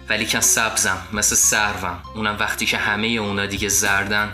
[0.10, 4.34] ولی کن سبزم مثل سروم اونم وقتی که همه اونا دیگه زردن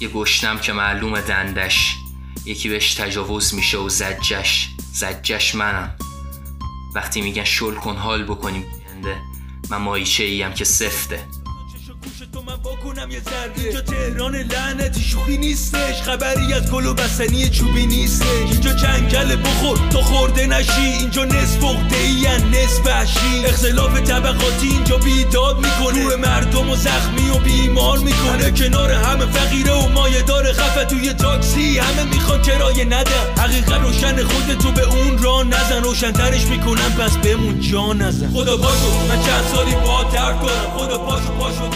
[0.00, 1.96] یه گشنم که معلوم دندش
[2.44, 4.68] یکی بهش تجاوز میشه و زجش.
[4.92, 5.94] زجش منم.
[6.94, 8.64] وقتی میگن شل کن حال بکنیم
[9.70, 11.24] من مایچه ایم که سفته.
[12.46, 13.64] من بکنم یه ذره.
[13.64, 16.02] اینجا تهران لعنتی شوخی نیستش.
[16.02, 18.26] خبری از گل و بسنی چوبی نیستش.
[18.50, 20.80] اینجا جنگل بخور تو خورده نشی.
[20.80, 23.44] اینجا نصف اخته ای نصف وحشی.
[23.46, 26.02] اختلاف طبقاتی اینجا بیداد می‌کنه.
[26.02, 28.50] روح مردم و زخمی و بیمار می‌کنه.
[28.50, 31.78] کنار همه فقیره و مایه داره خفه توی تاکسی.
[31.78, 33.34] همه می‌خوان کرایه ندن.
[33.38, 35.82] حقیقت روشن خود تو به اون را نزن.
[35.82, 38.32] روشنترش می‌کنم پس بمون جا نزن.
[38.32, 41.68] خدا پاشو من چند سالی با ترک کنم خدا پاشو پاشو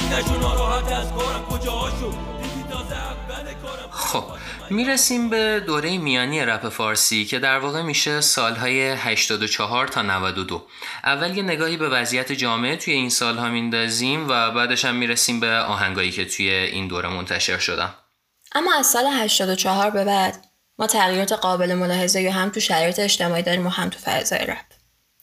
[3.91, 4.25] خب
[4.71, 10.67] می‌رسیم به دوره میانی رپ فارسی که در واقع میشه سالهای 84 تا 92
[11.05, 15.51] اول یه نگاهی به وضعیت جامعه توی این سالها میندازیم و بعدش هم می‌رسیم به
[15.51, 17.95] آهنگایی که توی این دوره منتشر شدن.
[18.53, 20.45] اما از سال 84 به بعد
[20.79, 24.65] ما تغییرات قابل ملاحظه یا هم تو شرایط اجتماعی داریم و هم تو فضای رپ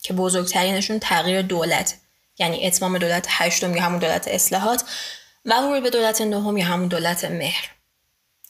[0.02, 1.96] که بزرگترینشون تغییر دولت.
[2.40, 4.84] یعنی اتمام دولت هشتم یا همون دولت اصلاحات
[5.46, 7.70] و ورود به دولت نهم یا همون دولت مهر.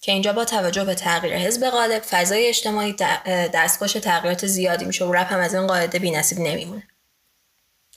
[0.02, 2.94] که اینجا با توجه به تغییر حزب غالب فضای اجتماعی
[3.54, 6.88] دستخوش تغییرات زیادی میشه و رپ هم از این قاعده بینصیب نمیمونه.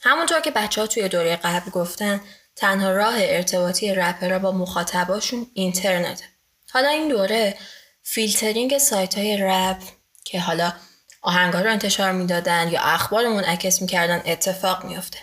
[0.02, 2.20] همونطور که بچه ها توی دوره قبل گفتن
[2.56, 6.22] تنها راه ارتباطی رپرها با مخاطباشون اینترنت
[6.70, 7.56] حالا این دوره
[8.02, 9.82] فیلترینگ سایت های رپ
[10.24, 10.72] که حالا
[11.22, 15.18] آهنگا رو انتشار می‌دادن یا اخبار منعکس می‌کردن اتفاق میافته.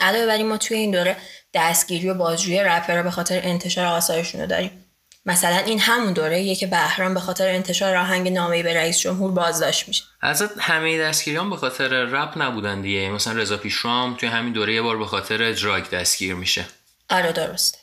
[0.00, 1.16] علاوه بر این ما توی این دوره
[1.54, 4.84] دستگیری و بازجویی رپرها به خاطر انتشار آثارشون رو داریم.
[5.26, 9.32] مثلا این همون دوره یه که بهرام به خاطر انتشار آهنگ نامه به رئیس جمهور
[9.32, 10.04] بازداشت میشه.
[10.20, 13.10] از همه دستگیریا به خاطر رپ نبودن دیگه.
[13.10, 16.64] مثلا رضا پیشرو ام توی همین دوره یه بار به خاطر drug دستگیر میشه.
[17.10, 17.78] آره درسته.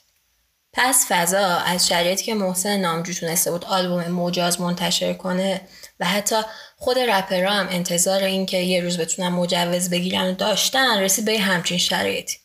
[0.74, 5.62] پس فضا از شرایطی که محسن نامجو تونسته بود آلبوم مجاز منتشر کنه
[6.00, 6.42] و حتی
[6.76, 11.40] خود رپرها هم انتظار این که یه روز بتونن مجوز بگیرن و داشتن رسید به
[11.40, 12.38] همچین شرایطی.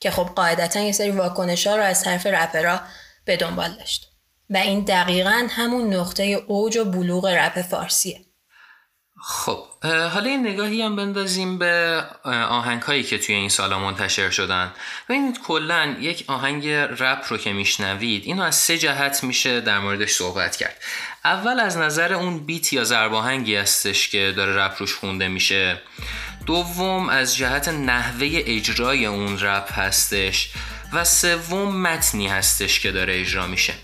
[0.00, 2.80] که خب قاعدتا یه سری واکنش ها رو از طرف رپرها
[3.24, 4.06] به دنبال داشت.
[4.50, 8.20] و این دقیقا همون نقطه اوج و بلوغ رپ فارسیه.
[9.22, 14.72] خب حالا یه نگاهی هم بندازیم به آهنگ هایی که توی این سالا منتشر شدن.
[15.08, 20.12] ببینید کلا یک آهنگ رپ رو که میشنوید اینو از سه جهت میشه در موردش
[20.12, 20.76] صحبت کرد.
[21.24, 25.80] اول از نظر اون بیت یا زرباهنگی هستش که داره رپ روش خونده میشه.
[26.46, 30.50] دوم از جهت نحوه اجرای اون رپ هستش
[30.92, 33.74] و سوم متنی هستش که داره اجرا میشه.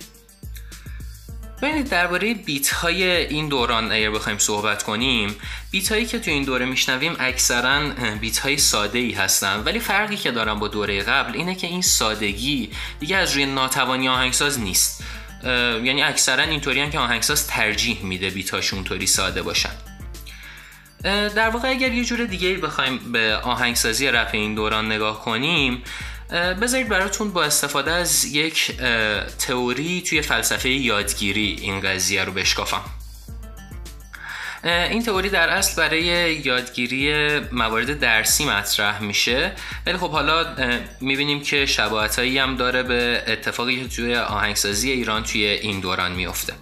[1.63, 5.37] ببینید درباره بیت های این دوران اگر بخوایم صحبت کنیم
[5.71, 7.89] بیت هایی که تو این دوره میشنویم اکثرا
[8.21, 9.63] بیت های ساده ای هستن.
[9.65, 12.71] ولی فرقی که دارن با دوره قبل اینه که این سادگی
[13.01, 15.05] دیگه از روی ناتوانی آهنگساز نیست.
[15.45, 19.73] یعنی اکثرا اینطوری که آهنگساز ترجیح میده بیتاش اونطوری ساده باشن.
[21.03, 25.83] در واقع اگر یه جور دیگه بخوایم به آهنگسازی رپ این دوران نگاه کنیم
[26.31, 28.77] بذارید براتون با استفاده از یک
[29.39, 32.85] تئوری توی فلسفه یادگیری این قضیه رو بشکافم.
[34.65, 39.53] این تئوری در اصل برای یادگیری موارد درسی مطرح میشه.
[39.87, 40.47] ولی خب حالا
[41.01, 46.53] می‌بینیم که شباهتایی هم داره به اتفاقی که توی آهنگسازی ایران توی این دوران میفته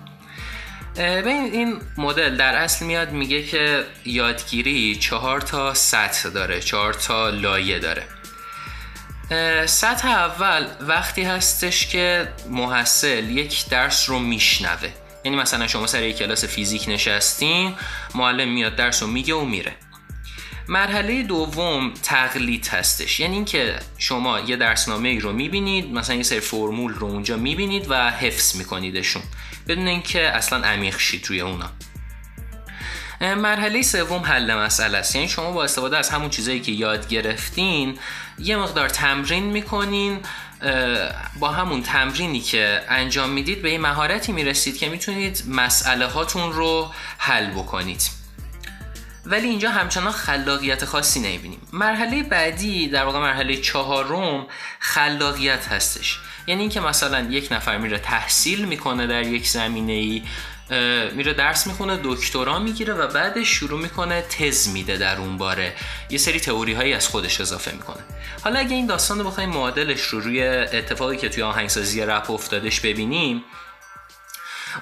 [0.96, 7.30] ببین این مدل در اصل میاد میگه که یادگیری چهار تا سطح داره چهار تا
[7.30, 8.04] لایه داره.
[9.66, 14.88] سطح اول وقتی هستش که محصل یک درس رو میشنوه.
[15.24, 17.74] یعنی مثلا شما سر یک کلاس فیزیک نشستین
[18.14, 19.72] معلم میاد درس رو میگه و میره.
[20.68, 23.20] مرحله دوم تقلید هستش.
[23.20, 27.86] یعنی اینکه شما یه درسنامه ای رو می‌بینید مثلا یه سری فرمول رو اونجا می‌بینید
[27.88, 29.22] و حفظ میکنیدشون.
[29.68, 31.70] بدون اینکه اصلا عمیق شید توی اونا.
[33.20, 35.14] مرحله سوم حل مسئله است.
[35.14, 37.98] یعنی شما با استفاده از همون چیزایی که یاد گرفتین
[38.38, 40.20] یه مقدار تمرین می‌کنین
[41.38, 46.92] با همون تمرینی که انجام می‌دید به این مهارتی می‌رسید که می‌تونید مسئله هاتون رو
[47.18, 48.10] حل بکنید.
[49.26, 51.60] ولی اینجا همچنان خلاقیت خاصی نمی‌بینیم.
[51.72, 54.46] مرحله بعدی در واقع مرحله چهارم
[54.78, 56.18] خلاقیت هستش.
[56.46, 60.22] یعنی اینکه مثلا یک نفر میره تحصیل می‌کنه در یک زمینه ای
[61.12, 65.72] میره درس می‌خونه دکترا می‌گیره و بعدش شروع می‌کنه تز میده در اون باره.
[66.10, 68.02] یه سری تئوری هایی از خودش اضافه می‌کنه.
[68.44, 72.80] حالا اگه این داستان رو بخوایم معادلش رو روی اتفاقی که توی آهنگسازی رپ افتادش
[72.80, 73.44] ببینیم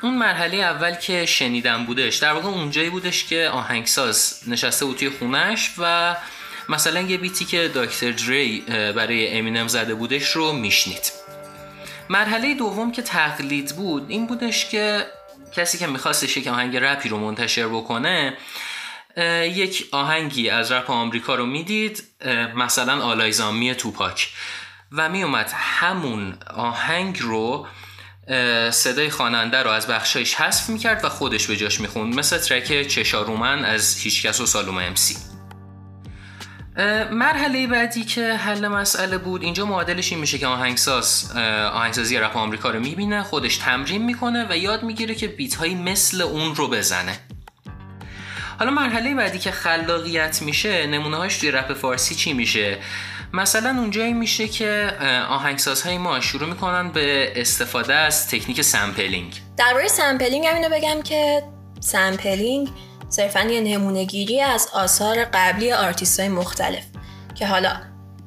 [0.02, 5.10] اون مرحله اول که شنیدن بودش در واقع اونجایی بودش که آهنگساز نشسته بود توی
[5.10, 6.16] خونش و
[6.68, 8.60] مثلا یه بیتی که دکتر دری
[8.96, 11.12] برای امینم زده بودش رو میشنید.
[12.08, 15.06] مرحله دوم که تقلید بود این بودش که
[15.56, 18.36] کسی که میخواستش یک آهنگ رپی رو منتشر بکنه
[19.42, 22.04] یک آهنگی از رپ آمریکا رو می‌دید
[22.54, 24.28] مثلا آلایزامی توپاک
[24.92, 27.66] و میومد همون آهنگ رو
[28.70, 33.64] صدای خواننده رو از بخشایش حذف می‌کرد و خودش به جاش می‌خوند مثل ترک چشارومن
[33.64, 35.31] از هیچکس و سالوم امسی
[37.12, 41.32] مرحله بعدی که حل مسئله بود اینجا معادلش این میشه که آهنگساز
[41.72, 46.22] آهنگسازی رپ آمریکا رو می‌بینه خودش تمرین می‌کنه و یاد می‌گیره که بیت های مثل
[46.22, 47.18] اون رو بزنه.
[48.58, 52.78] حالا مرحله بعدی که خلاقیت میشه نمونه هاش توی رپ فارسی چی میشه؟
[53.32, 54.92] مثلا اونجایی میشه که
[55.28, 59.40] آهنگسازهای ما شروع می‌کنن به استفاده از تکنیک sampling.
[59.56, 61.42] درباره sampling هم اینو بگم که
[61.80, 62.68] sampling
[63.12, 66.84] صرفا یه نمونهگیری از آثار قبلی آرتیست های مختلف
[67.34, 67.76] که حالا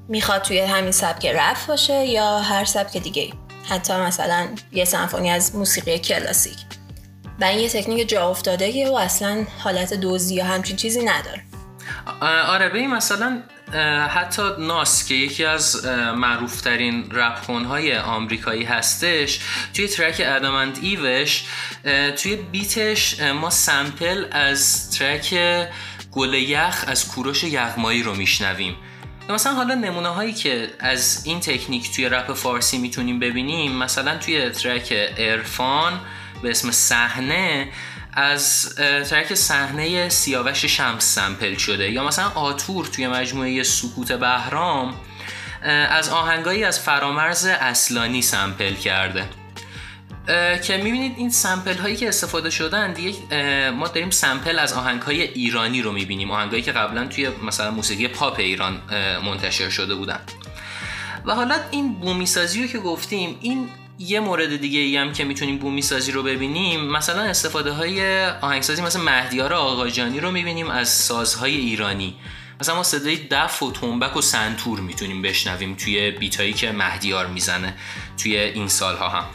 [0.07, 3.29] می‌خواد توی همین سبک رپ باشه یا هر سبک دیگه
[3.69, 6.57] حتی مثلا یه سمفونی از موسیقی کلاسیک.
[7.41, 11.41] و این یه تکنیک جا افتاده و اصلا حالت دوزی یا همچین چیزی نداره.
[12.21, 13.41] آره ببین مثلا
[14.09, 17.11] حتی ناس که یکی از معروفترین
[17.69, 19.39] های آمریکایی هستش
[19.73, 21.43] توی ترک ادامند ایوش
[22.23, 25.35] توی بیتش ما سمپل از ترک
[26.11, 28.75] گل یخ از کوروش یغمایی رو میشنویم.
[29.29, 34.49] مثلا حالا نمونه هایی که از این تکنیک توی رپ فارسی می‌تونیم ببینیم مثلا توی
[34.49, 35.99] ترک ارفان
[36.41, 37.67] به اسم صحنه
[38.15, 38.75] از
[39.10, 41.91] ترک صحنه سیاوش شمس سمپل شده.
[41.91, 44.95] یا مثلا آتور توی مجموعه سکوت بهرام
[45.89, 49.30] از آهنگایی از فرامرز اصلانی سمپل کرده.
[50.63, 55.21] که می‌بینید این سمپل هایی که استفاده شدن دیگه ما داریم سمپل از آهنگ های
[55.21, 56.32] ایرانی رو می‌بینیم.
[56.32, 58.82] آهنگایی که قبلا توی مثلا موسیقی پاپ ایران
[59.25, 60.19] منتشر شده بودن.
[61.25, 65.23] و حالا این بومی سازی رو که گفتیم این یه مورد دیگه ای هم که
[65.23, 70.89] می‌تونیم بومی سازی رو ببینیم مثلا استفاده های آهنگسازی مثل مهدیار آقاجانی رو می‌بینیم از
[70.89, 72.15] سازهای ایرانی.
[72.62, 77.75] مثلا ما صدای دف و تنبک و سنتور می‌تونیم بشنویم توی بیتایی که مهدیار می‌زنه
[78.17, 79.25] توی این سالها هم.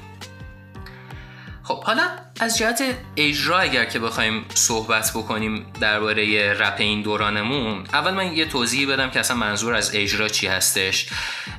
[1.63, 2.09] خب حالا
[2.41, 2.83] از جهت
[3.17, 9.11] اجرا اگر که بخوایم صحبت بکنیم درباره رپ این دورانمون اول من یه توضیحی بدم
[9.11, 11.07] که اصلا منظور از اجرا چی هستش.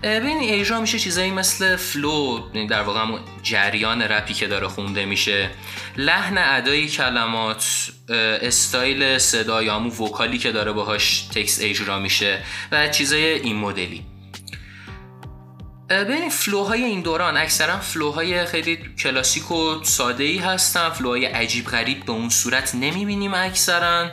[0.04, 5.50] ببین اجرا میشه چیزایی مثل flow یعنی در واقع جریان رپی که داره خونده میشه.
[5.98, 7.91] لحن ادای کلمات
[8.41, 13.56] استایل صدا یا همون vocal ی که داره باهاش تکس اجرا میشه و چیزای این
[13.56, 14.11] مدلی.
[15.91, 17.38] ببین flow های این دوران.
[17.38, 20.89] اکثرا flow های خیلی کلاسیک و ساده ای هستن.
[20.89, 24.12] flow های عجیب غریب به اون صورت نمی‌بینیم اکثرا.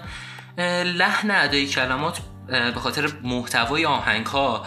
[0.85, 4.67] لحن ادای کلمات به خاطر محتوای آهنگ ها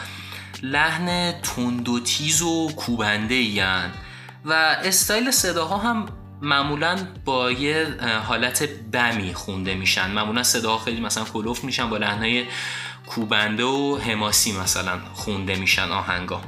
[0.64, 3.92] لحن تند و تیز و کوبنده این
[4.46, 6.06] و استایل صداها هم
[6.42, 7.88] معمولا با یه
[8.28, 10.12] حالت بمی خونده میشن.
[10.12, 12.46] معمولا صداها خیلی مثلا کلوف میشن با لحنهای
[13.08, 16.42] کوبنده و حماسی مثلا خونده میشن آهنگا.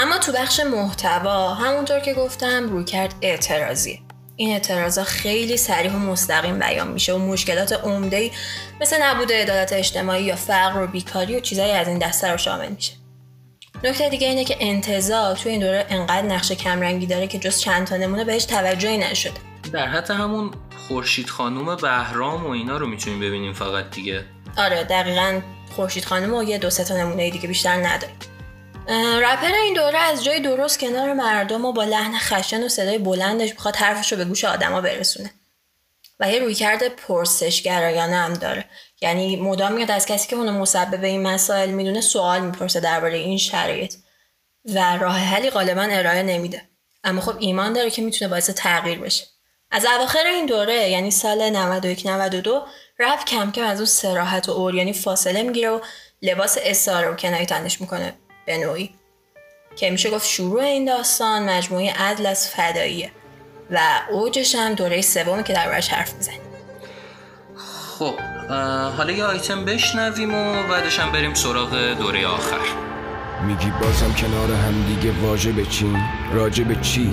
[0.00, 4.02] اما تو بخش محتوا همونطور که گفتم روی کرد اعتراضی
[4.36, 8.30] این اعتراضا خیلی سریح و مستقیم بیان میشه و مشکلات عمده
[8.80, 12.68] مثل نبود عدالت اجتماعی یا فقر و بیکاری و چیزایی از این دسته رو شامل
[12.68, 12.92] میشه.
[13.84, 17.86] نکته دیگه اینه که انتظار تو این دوره انقدر نقش کمرنگی داره که جز چند
[17.86, 19.40] تا نمونه بهش توجهی نشده.
[19.72, 20.50] در حتی همون
[20.88, 24.24] خورشید خانوم بهرام و اینا رو می‌تونیم ببینیم فقط دیگه.
[24.56, 25.40] آره دقیقا
[25.76, 28.16] خورشید خانوم و یه دو سه تا نمونه دیگه بیشتر نداریم.
[28.96, 33.52] رپر این دوره از جای درست کنار مردم و با لحن خشن و صدای بلندش
[33.52, 35.30] بخواد حرفش رو به گوش آدما برسونه.
[36.20, 38.64] و یه رویکرد پرسشگرایانه هم داره.
[39.00, 43.38] یعنی مدام میاد از کسی که اونو مسبب این مسائل می‌دونه سوال می‌پرسه درباره این
[43.38, 43.94] شرایط.
[44.64, 46.62] و راه حلی غالبا ارائه نمیده.
[47.04, 49.24] اما خب ایمان داره که می‌تونه باعث تغییر بشه.
[49.70, 52.62] از اواخر این دوره یعنی سال 91 92
[52.98, 55.80] رپ کم کم از اون سراحت و اوریانی فاصله می‌گیره و
[56.22, 58.14] لباس استعاره و کنایه تنش می‌کنه.
[58.48, 58.90] به نوعی.
[59.76, 63.10] که میشه گفت شروع این داستان مجموعه عدل از فداییه.
[63.70, 63.78] و
[64.10, 66.40] اوجش هم دوره سومی که دربارش حرف می‌زنیم.
[67.98, 68.14] خب
[68.96, 72.58] حالا یه آیتم بشنویم و بعدش هم بریم سراغ دوره آخر.
[73.46, 75.96] میگی بازم کنار هم دیگه واژه بچین؟
[76.32, 77.12] راجع به چی؟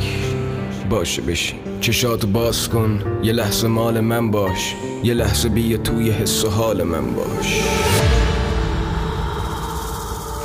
[0.89, 1.59] باشه بشین.
[1.81, 3.19] چشات باز کن.
[3.23, 4.75] یه لحظه مال من باش.
[5.03, 7.61] یه لحظه بیا توی حس و حال من باش.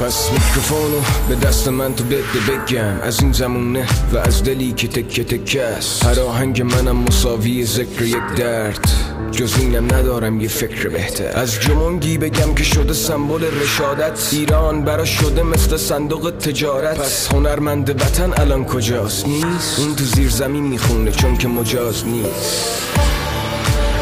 [0.00, 4.88] پس میکروفونو به دست من تو بده بگم از این زمونه و از دلی که
[4.88, 8.90] تکه تکه است هر آهنگ منم مساوی ذکر یک درد
[9.32, 15.04] جز اینم ندارم یه فکر بهتر از جمونگی بگم که شده سمبل رشادت ایران برا
[15.04, 21.10] شده مثل صندوق تجارت پس هنرمند وطن الان کجاست نیست اون تو زیر زمین می‌خونه
[21.10, 23.19] چون که مجاز نیست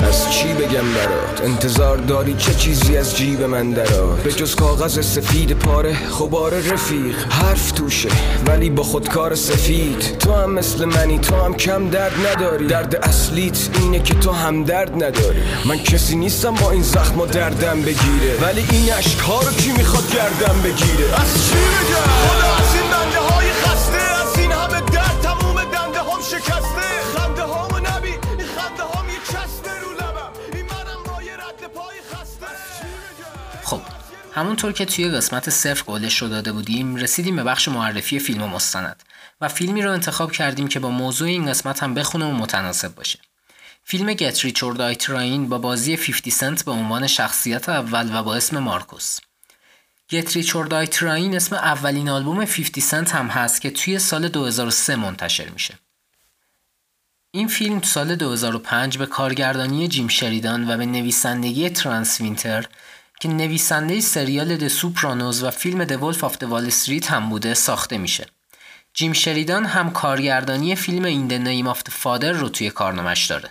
[0.05, 5.07] از چی بگم برات؟ انتظار داری چه چیزی از جیب من درات به جز کاغذ
[5.07, 8.09] سفید پاره خبار رفیق حرف توشه
[8.47, 10.19] ولی با خودکار سفید.
[10.19, 12.67] تو هم مثل منی تو هم کم درد نداری.
[12.67, 15.43] درد اصلیت اینه که تو هم درد نداری.
[15.65, 18.39] من کسی نیستم با این زخم و دردم بگیره.
[18.43, 22.88] ولی این اشکها رو کی می‌خواد گردم بگیره؟ از چی بگم
[34.39, 38.49] همونطور که توی قسمت صفر قولش رو داده بودیم رسیدیم به بخش معرفی فیلم و
[38.49, 39.03] مستند
[39.41, 43.19] و فیلمی رو انتخاب کردیم که با موضوع این قسمت هم بخونه و متناسب باشه.
[43.85, 48.23] فیلم Get Rich or Die Tryin' با بازی 50 سنت به عنوان شخصیت اول و
[48.23, 49.19] با اسم مارکوس.
[50.11, 54.29] Get Rich or Die Tryin' اسم اولین آلبوم 50 سنت هم هست که توی سال
[54.29, 55.75] 2003 منتشر میشه.
[57.31, 62.67] این فیلم سال 2005 به کارگردانی جیم شریدان و به نویسندگی ترانس وینتر
[63.21, 67.99] که نویسنده سریال The Sopranos و فیلم The Wolf of Wall Street هم بوده ساخته
[67.99, 68.27] میشه.
[68.95, 73.49] جیم شریدان هم کارگردانی فیلم In the Name of Father رو توی کارنامش داره.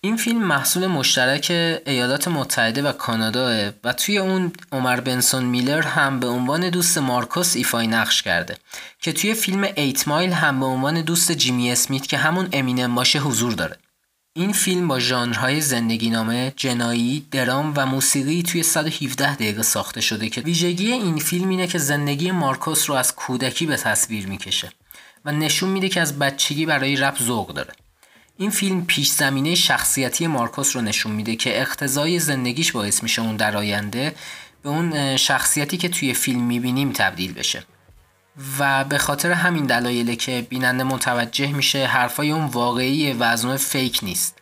[0.00, 1.46] این فیلم محصول مشترک
[1.86, 7.56] ایالات متحده و کانادا و توی اون عمر بنسون میلر هم به عنوان دوست مارکوس
[7.56, 8.56] ایفای نقش کرده
[9.00, 13.18] که توی فیلم 8 Mile هم به عنوان دوست جیمی اسمیت که همون امینم باشه
[13.18, 13.76] حضور داره.
[14.38, 20.28] این فیلم با ژانرهای زندگی نامه، جنایی، درام و موسیقی توی 117 دقیقه ساخته شده
[20.28, 24.70] که ویژگی این فیلم اینه که زندگی مارکوس رو از کودکی به تصویر می‌کشه
[25.24, 27.72] و نشون میده که از بچگی برای رپ ذوق داره.
[28.36, 33.36] این فیلم پیش زمینه شخصیتی مارکوس رو نشون میده که اقتضای زندگیش باعث میشه اون
[33.36, 34.14] در آینده
[34.62, 37.62] به اون شخصیتی که توی فیلم می‌بینیم تبدیل بشه.
[38.58, 43.56] و به خاطر همین دلایله که بیننده متوجه میشه حرفای اون واقعی و از نوع
[43.56, 44.38] فیک نیست.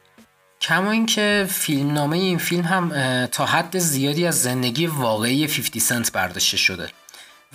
[0.60, 6.12] کما اینکه فیلم نامه این فیلم هم تا حد زیادی از زندگی واقعی 50 سنت
[6.12, 6.88] برداشته شده.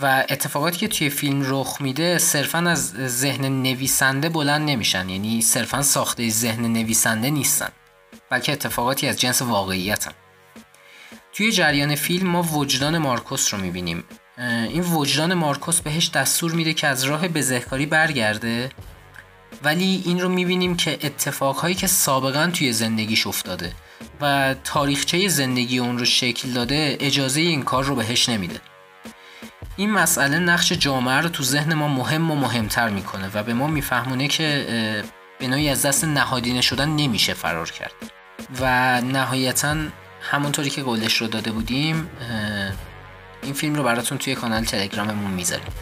[0.01, 5.09] و اتفاقاتی که توی فیلم رخ میده صرفا از ذهن نویسنده بلند نمیشن.
[5.09, 7.69] یعنی صرفا ساخته ذهن نویسنده نیستن
[8.29, 10.11] بلکه اتفاقاتی از جنس واقعیتن.
[11.33, 14.03] توی جریان فیلم ما وجدان مارکوس رو می‌بینیم.
[14.47, 18.71] این وجدان مارکوس بهش دستور میده که از راه بزهکاری برگرده.
[19.63, 23.73] ولی این رو می‌بینیم که اتفاقهایی که سابقا توی زندگیش افتاده
[24.21, 28.59] و تاریخچه زندگی اون رو شکل داده اجازه این کار رو بهش نمیده.
[29.77, 33.67] این مسئله نقش جامعه رو تو ذهن ما مهم و مهمتر می‌کنه و به ما
[33.67, 35.03] میفهمونه که
[35.39, 37.93] بنایی از دست نهادینه شدن نمیشه فرار کرد.
[38.61, 39.75] و نهایتا
[40.21, 42.09] همونطوری که قولش رو داده بودیم
[43.42, 45.72] این فیلم رو براتون توی کانال تلگراممون میذاریم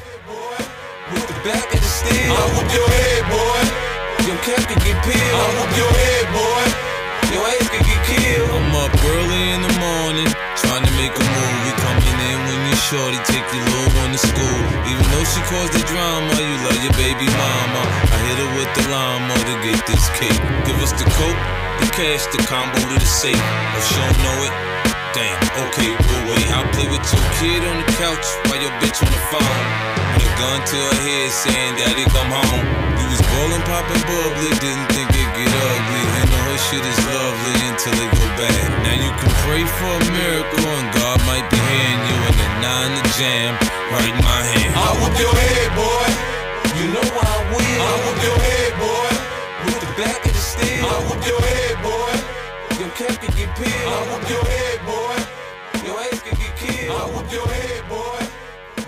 [8.63, 11.59] I'm up early in the morning, trying to make a move.
[11.67, 14.59] You coming in when you shorty, take your little one to school.
[14.89, 17.83] Even though she caused the drama, you love your baby mama.
[18.13, 20.41] I hit her with the llama to get this cake.
[20.65, 21.41] Give us the coke,
[21.81, 23.45] the cash, the combo to the safe.
[23.77, 24.55] If she don't know it,
[25.18, 26.48] damn, okay, we'll wait.
[26.54, 29.60] I'll play with your kid on the couch while your bitch on the phone.
[30.14, 32.66] With a gun to her head saying, Daddy, come home.
[33.02, 36.04] You was ballin', poppin' bubbly, didn't think it'd get ugly.
[36.22, 38.68] And the whole shit is lovely until it go bad.
[38.86, 42.50] Now you can pray for a miracle and God might be hearing you in the
[42.62, 43.52] nine to jam
[43.90, 44.72] right in my hand.
[44.78, 46.08] I'll whoop your head, boy.
[46.78, 47.82] You know I will.
[47.82, 49.10] I'll whoop your head, boy.
[49.66, 50.86] With the back of the steel.
[50.86, 52.17] I'll whoop your head, boy.
[52.98, 53.90] Cap can get peeled.
[53.94, 55.18] I'll whoop your head, boy.
[55.86, 56.98] Your ass can get killed.
[56.98, 58.20] I'll whoop your head, boy.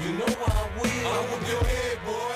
[0.03, 1.07] You know I will.
[1.12, 2.36] I'll whoop your head, boy.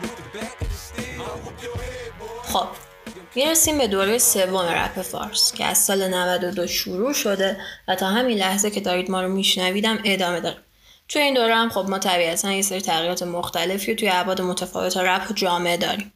[0.00, 1.20] With the back of the steel.
[1.20, 2.52] I'll whoop your head, boy.
[2.52, 2.68] خب
[3.34, 7.56] می‌رسیم به دوره سوم رپ فارس که از سال 92 شروع شده
[7.88, 10.56] و تا همین لحظه که دارید ما رو میشنویدم ادامه داره
[11.08, 15.30] تو این دوره هم خب ما طبیعتا یه سری تغییرات مختلفی توی ابعاد متفاوت رپ
[15.30, 16.12] و جامعه داریم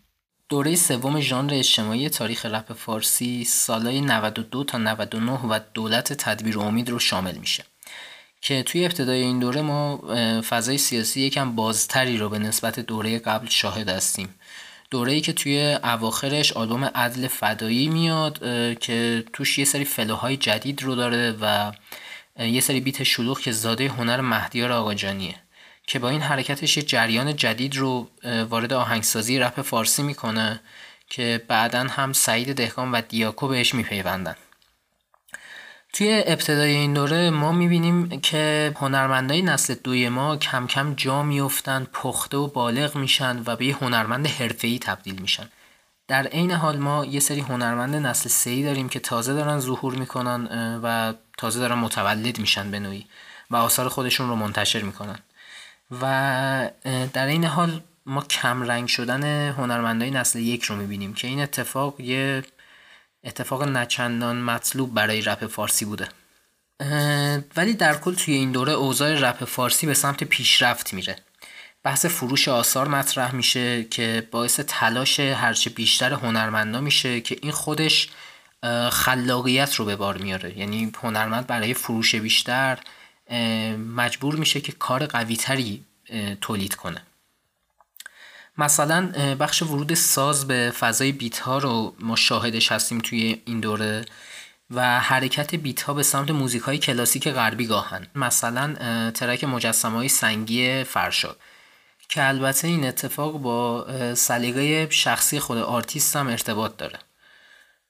[0.49, 6.61] دوره سوم ژانر اجتماعی تاریخ رپ فارسی سالهای 92 تا 99 و دولت تدبیر و
[6.61, 7.65] امید رو شامل میشه.
[8.41, 9.97] که توی ابتدای این دوره ما
[10.41, 14.35] فضای سیاسی یکم بازتری رو به نسبت دوره قبل شاهد هستیم.
[14.91, 18.39] دوره ای که توی اواخرش آلبوم عدل فدایی میاد
[18.79, 21.73] که توش یه سری فلوهای جدید رو داره و
[22.39, 25.44] یه سری بیت شلوغ که زاده هنر مهدیار آقاجانیه.
[25.87, 28.11] که با این حرکتش یه جریان جدید رو
[28.49, 30.61] وارد آهنگسازی رپ فارسی می‌کنه
[31.09, 34.37] که بعدا هم سعید دهقان و دیاکو بهش میپیوندن.
[35.93, 41.87] توی ابتدای این دوره ما می‌بینیم که هنرمندای نسل دوی ما کم کم جا میفتن
[41.93, 45.49] پخته و بالغ میشن و به یه هنرمند حرفه‌ای تبدیل میشن.
[46.09, 50.47] در عین حال ما یه سری هنرمند نسل سه‌ای داریم که تازه دارن ظهور می‌کنن
[50.83, 53.07] و تازه دارن متولد میشن به نوعی
[53.51, 55.19] و آثار خودشون رو منتشر می‌کنن.
[55.91, 56.71] و
[57.13, 62.01] در این حال ما کم رنگ شدن هنرمندای نسل یک رو می‌بینیم که این اتفاق
[62.01, 62.43] یه
[63.25, 66.09] اتفاق نچندان مطلوب برای رپ فارسی بوده.
[67.57, 71.17] ولی در کل توی این دوره اوضاع رپ فارسی به سمت پیشرفت میره.
[71.83, 78.09] بحث فروش آثار مطرح میشه که باعث تلاش هرچه بیشتر هنرمندا میشه که این خودش
[78.91, 80.59] خلاقیت رو به بار میاره.
[80.59, 82.79] یعنی هنرمند برای فروش بیشتر
[83.97, 85.85] مجبور میشه که کار قویتری
[86.41, 87.03] تولید کنه.
[88.59, 94.05] مثلا بخش ورود ساز به فضای بیت ها رو ما شاهدش هستیم توی این دوره
[94.71, 98.07] و حرکت بیت ها به سمت موزیک های کلاسیک غربی گاهن.
[98.15, 98.75] مثلا
[99.11, 101.39] track مجسمه های سنگی فرشاد
[102.09, 106.99] که البته این اتفاق با سلیقه شخصی خود آرتیست هم ارتباط داره.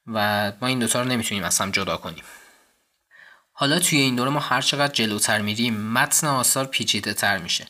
[0.07, 2.25] و ما این دوتا رو نمی‌تونیم از هم جدا کنیم.
[3.57, 7.67] حالا توی این دوره ما هر چقدر جلوتر میریم متن آثار پیچیده تر میشه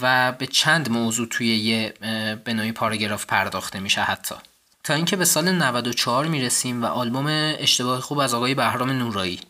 [0.00, 1.94] و به چند موضوع توی یه
[2.44, 4.34] به نوعی پاراگراف پرداخته میشه حتی.
[4.84, 7.26] تا اینکه به سال 94 می‌رسیم و آلبوم
[7.58, 9.40] اشتباه خوب از آقای بهرام نورایی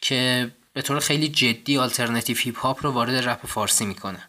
[0.00, 4.28] که به طور خیلی جدی alternative hip hop رو وارد رپ فارسی می‌کنه.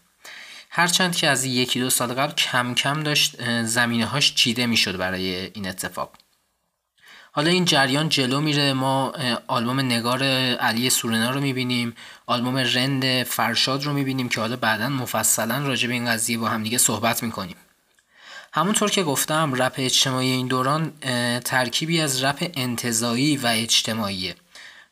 [0.69, 5.51] هرچند که از یکی دو سال قبل کم کم داشت زمینه هاش چیده می‌شد برای
[5.53, 6.11] این اتفاق.
[7.39, 8.73] حالا این جریان جلو میره.
[8.73, 9.13] ما
[9.47, 10.23] آلبوم نگار
[10.53, 11.95] علی سورنا رو می‌بینیم.
[12.27, 16.63] آلبوم رند فرشاد رو می‌بینیم که حالا بعدا مفصلا راجع به این قضیه با هم
[16.63, 17.55] دیگه صحبت می‌کنیم.
[18.53, 20.93] همونطور که گفتم رپ اجتماعی این دوران
[21.45, 24.35] ترکیبی از رپ انتظایی و اجتماعیه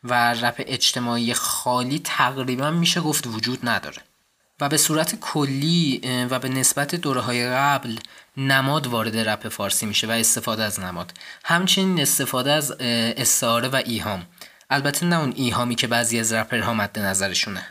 [0.03, 4.01] و رپ اجتماعی خالی تقریبا میشه گفت وجود نداره.
[4.61, 7.97] و به صورت کلی و به نسبت دوره های قبل
[8.37, 11.13] نماد وارد رپ فارسی میشه و استفاده از نماد.
[11.43, 14.25] همچنین استفاده از استعاره و ایهام.
[14.69, 17.65] البته نه اون ایهامی که بعضی از رپرها مد نظرشونه.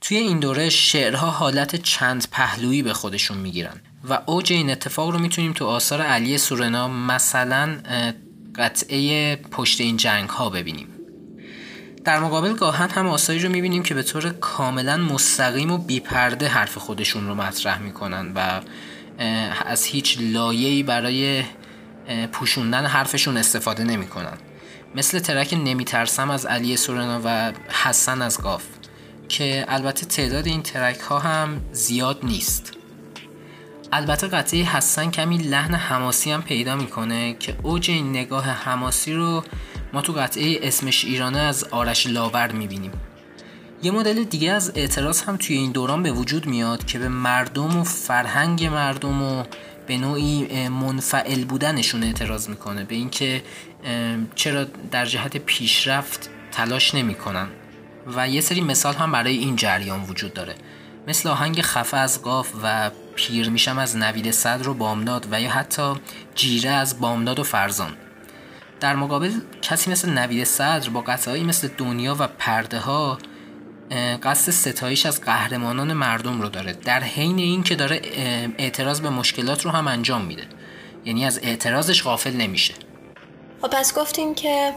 [0.00, 5.18] توی این دوره شعرها حالت چند پهلویی به خودشون می‌گیرن و اوج این اتفاق رو
[5.18, 7.78] می‌تونیم تو آثار علی سورنا مثلا
[8.56, 10.95] قطعه پشت این جنگ ها ببینیم.
[12.06, 16.78] در مقابل گاهن هم آثاری رو می‌بینیم که به طور کاملا مستقیم و بیپرده حرف
[16.78, 18.60] خودشون رو مطرح می‌کنن و
[19.66, 21.44] از هیچ لایه‌ای برای
[22.32, 24.36] پوشوندن حرفشون استفاده نمی‌کنن.
[24.94, 27.52] مثل ترک نمیترسم از علی سورنا و
[27.82, 28.64] حسن از گاف
[29.28, 32.72] که البته تعداد این ترک ها هم زیاد نیست.
[33.92, 39.44] البته قطعه حسن کمی لحن حماسی هم پیدا می‌کنه که اوج این نگاه حماسی رو
[39.92, 42.92] ما تو قطعه اسمش ایرانه از آرش لاور می‌بینیم.
[43.82, 47.76] یه مدل دیگه از اعتراض هم توی این دوران به وجود میاد که به مردم
[47.76, 49.44] و فرهنگ مردم و
[49.86, 53.42] به نوعی منفعل بودنشون اعتراض می‌کنه به اینکه
[54.34, 57.48] چرا در جهت پیشرفت تلاش نمی‌کنن.
[58.16, 60.54] و یه سری مثال هم برای این جریان وجود داره.
[61.08, 65.50] مثل آهنگ خفه از قاف و پیر میشم از نوید صدر و بامداد و یا
[65.50, 65.94] حتی
[66.34, 67.92] جیره از بامداد و فرزان.
[68.80, 69.30] در مقابل
[69.62, 73.18] کسی مثل نوید صدر با قطعهایی مثل دنیا و پرده ها
[74.22, 76.72] قصد ستایش از قهرمانان مردم رو داره.
[76.72, 78.00] در حین این که داره
[78.58, 80.42] اعتراض به مشکلات رو هم انجام میده.
[81.04, 82.74] یعنی از اعتراضش غافل نمیشه.
[83.62, 84.72] خب پس گفتیم که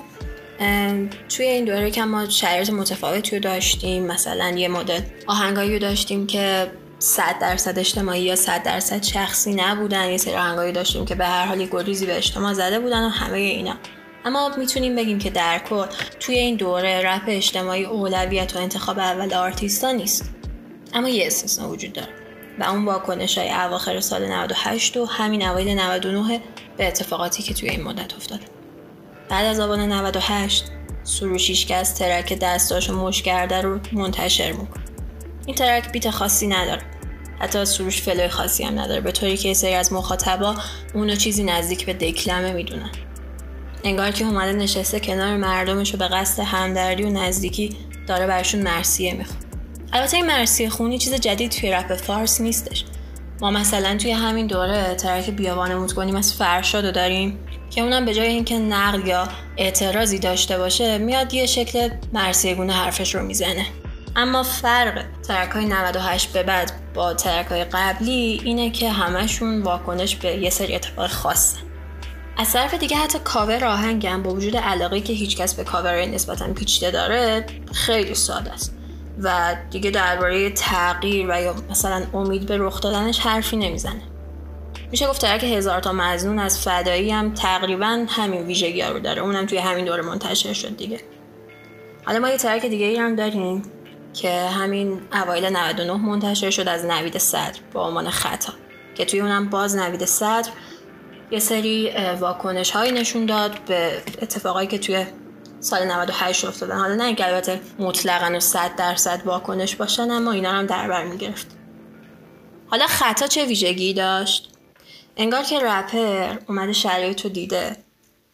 [1.29, 6.27] توی این دوره که ما شرایط متفاوتی رو داشتیم مثلا یه مدل آهنگایی رو داشتیم
[6.27, 10.09] که صد درصد اجتماعی یا صد درصد شخصی نبودن.
[10.09, 13.37] یه سری آهنگایی داشتیم که به هر حال گریزی به اجتماع زده بودن و همه
[13.37, 13.75] اینا.
[14.25, 15.85] اما می‌تونیم بگیم که در کل
[16.19, 20.29] توی این دوره رپ اجتماعی اولویت و انتخاب اول آرتیستا نیست.
[20.93, 22.09] اما یه استثنا وجود داره
[22.59, 26.41] و اون واکنش های اواخر سال 98 و همین اوایل 99
[26.77, 28.43] به اتفاقاتی که توی این مدت افتاده.
[29.29, 30.65] بعد از آبان 98
[31.03, 34.88] سروشیش که از ترک دستاشو مش کرده رو منتشر می‌کنه.
[35.49, 36.81] این ترک بیت خاصی نداره.
[37.39, 39.01] حتی سروش فلوی خاصی هم نداره.
[39.01, 40.55] به طوری که سری از مخاطبا
[40.93, 42.89] اونو چیزی نزدیک به دکلمه می‌دونن.
[43.83, 47.77] انگار که اومده نشسته کنار مردمش و به قصد همدردی و نزدیکی
[48.07, 49.37] داره براشون مرثیه می‌خونه
[49.93, 52.85] البته این مرثیه خونی چیز جدید توی رپ فارس نیستش.
[53.41, 57.39] ما مثلا توی همین دوره track بیابانمون کنیم از فرشاد رو داریم
[57.69, 59.27] که اونم به جای اینکه نقد یا
[59.57, 63.65] اعتراضی داشته باشه میاد یه شکل مرثیه گونه حرفش رو می‌زنه.
[64.15, 70.15] اما فرق track های 98 به بعد با track های قبلی اینه که همشون واکنش
[70.15, 71.57] به یه سری اتفاق خاصه.
[72.37, 76.91] از طرف دیگه حتی کاور آهنگم با وجود علاقه که هیچکس به کاور نسبتا پیچیده
[76.91, 78.75] داره خیلی ساده است.
[79.23, 84.01] و دیگه درباره تغییر و یا مثلا امید به رخ دادنش حرفی نمی‌زنه.
[84.91, 89.21] میشه گفت ترک هزار تا مزنون از فدایی هم تقریبا همین ویژگی رو داره.
[89.21, 90.99] اونم توی همین دوره منتشر شد دیگه.
[92.05, 93.61] حالا ما یه ترک دیگه ای هم داریم.
[94.13, 98.53] که همین اوایل 99 منتشر شد از نوید صدر با عنوان خطا
[98.95, 100.49] که توی اونم باز نوید صدر
[101.31, 105.05] یه سری واکنش هایی نشون داد به اتفاقایی که توی
[105.59, 106.79] سال 98 افتادن.
[106.79, 111.03] حالا نه اینکه البته مطلقا و 100 درصد واکنش باشن اما اینا هم در بر
[111.03, 111.47] می‌گرفت.
[112.67, 114.49] حالا خطا چه ویژگی داشت؟
[115.17, 117.75] انگار که رپر اومده شرایط رو دیده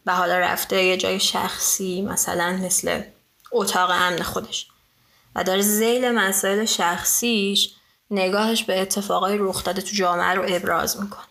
[0.06, 3.02] و حالا رفته یه جای شخصی مثلا مثل
[3.52, 4.68] اتاق امن خودش.
[5.36, 7.74] و داره زیل مسائل شخصیش
[8.10, 11.24] نگاهش به اتفاقای رخ داده تو جامعه رو ابراز می‌کنه.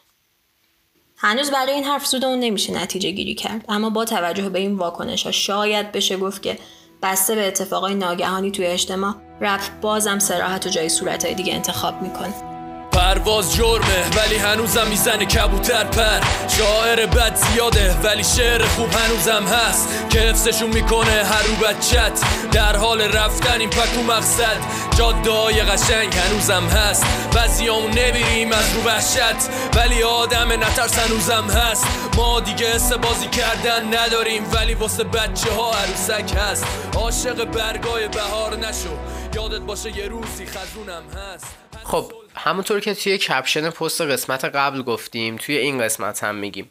[1.18, 4.76] هنوز برای این حرف زود اون نمیشه نتیجه گیری کرد اما با توجه به این
[4.76, 6.60] واکنش ها شاید بشه گفت که
[7.02, 12.55] بسته به اتفاقای ناگهانی توی اجتماع رپ بازم سراحت و جای صورتهای دیگه انتخاب می‌کنه.
[13.06, 16.20] پرواز جرمه ولی هنوزم می‌زنه کبوتر پر.
[16.58, 20.10] شاعر بد زیاده ولی شعر خوب هنوزم هست.
[20.10, 22.20] که حفظشون می‌کنه هر بچت.
[22.52, 24.58] در حال رفتن این پکو مقصد.
[24.98, 27.06] جاده های قشنگ هنوزم هست.
[27.36, 29.50] بعضیامون نمیریم از رو وحشت.
[29.76, 31.88] ولی آدم نترس هنوزم هست.
[32.16, 34.44] ما دیگه حس بازی کردن نداریم.
[34.54, 36.66] ولی واسه بچه ها عروسک هست.
[36.96, 38.98] عاشق برگای بهار نشو.
[39.36, 41.46] یادت باشه یه روزی خزونم هست.
[41.84, 46.70] خب همونطور که توی کپشن پست قسمت قبل گفتیم توی این قسمت هم میگیم.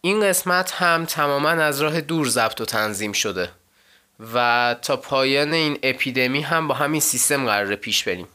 [0.00, 3.50] این قسمت هم تماما از راه دور ضبط و تنظیم شده
[4.34, 8.28] و تا پایان این اپیدمی هم با همین سیستم قراره پیش بریم.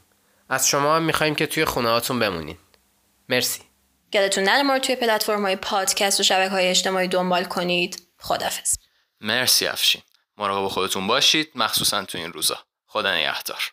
[0.48, 2.56] از شما هم می‌خوایم که توی خونه هاتون بمونین.
[3.28, 3.60] مرسی.
[4.14, 8.02] یادتون نره ما رو توی پلتفرم های پادکست و شبکه های اجتماعی دنبال کنید.
[8.18, 8.78] خدافز
[9.20, 10.02] مرسی افشین.
[10.38, 12.58] مراقب خودتون باشید مخصوصا تو این روزا.
[12.86, 13.72] خدا نگهدار.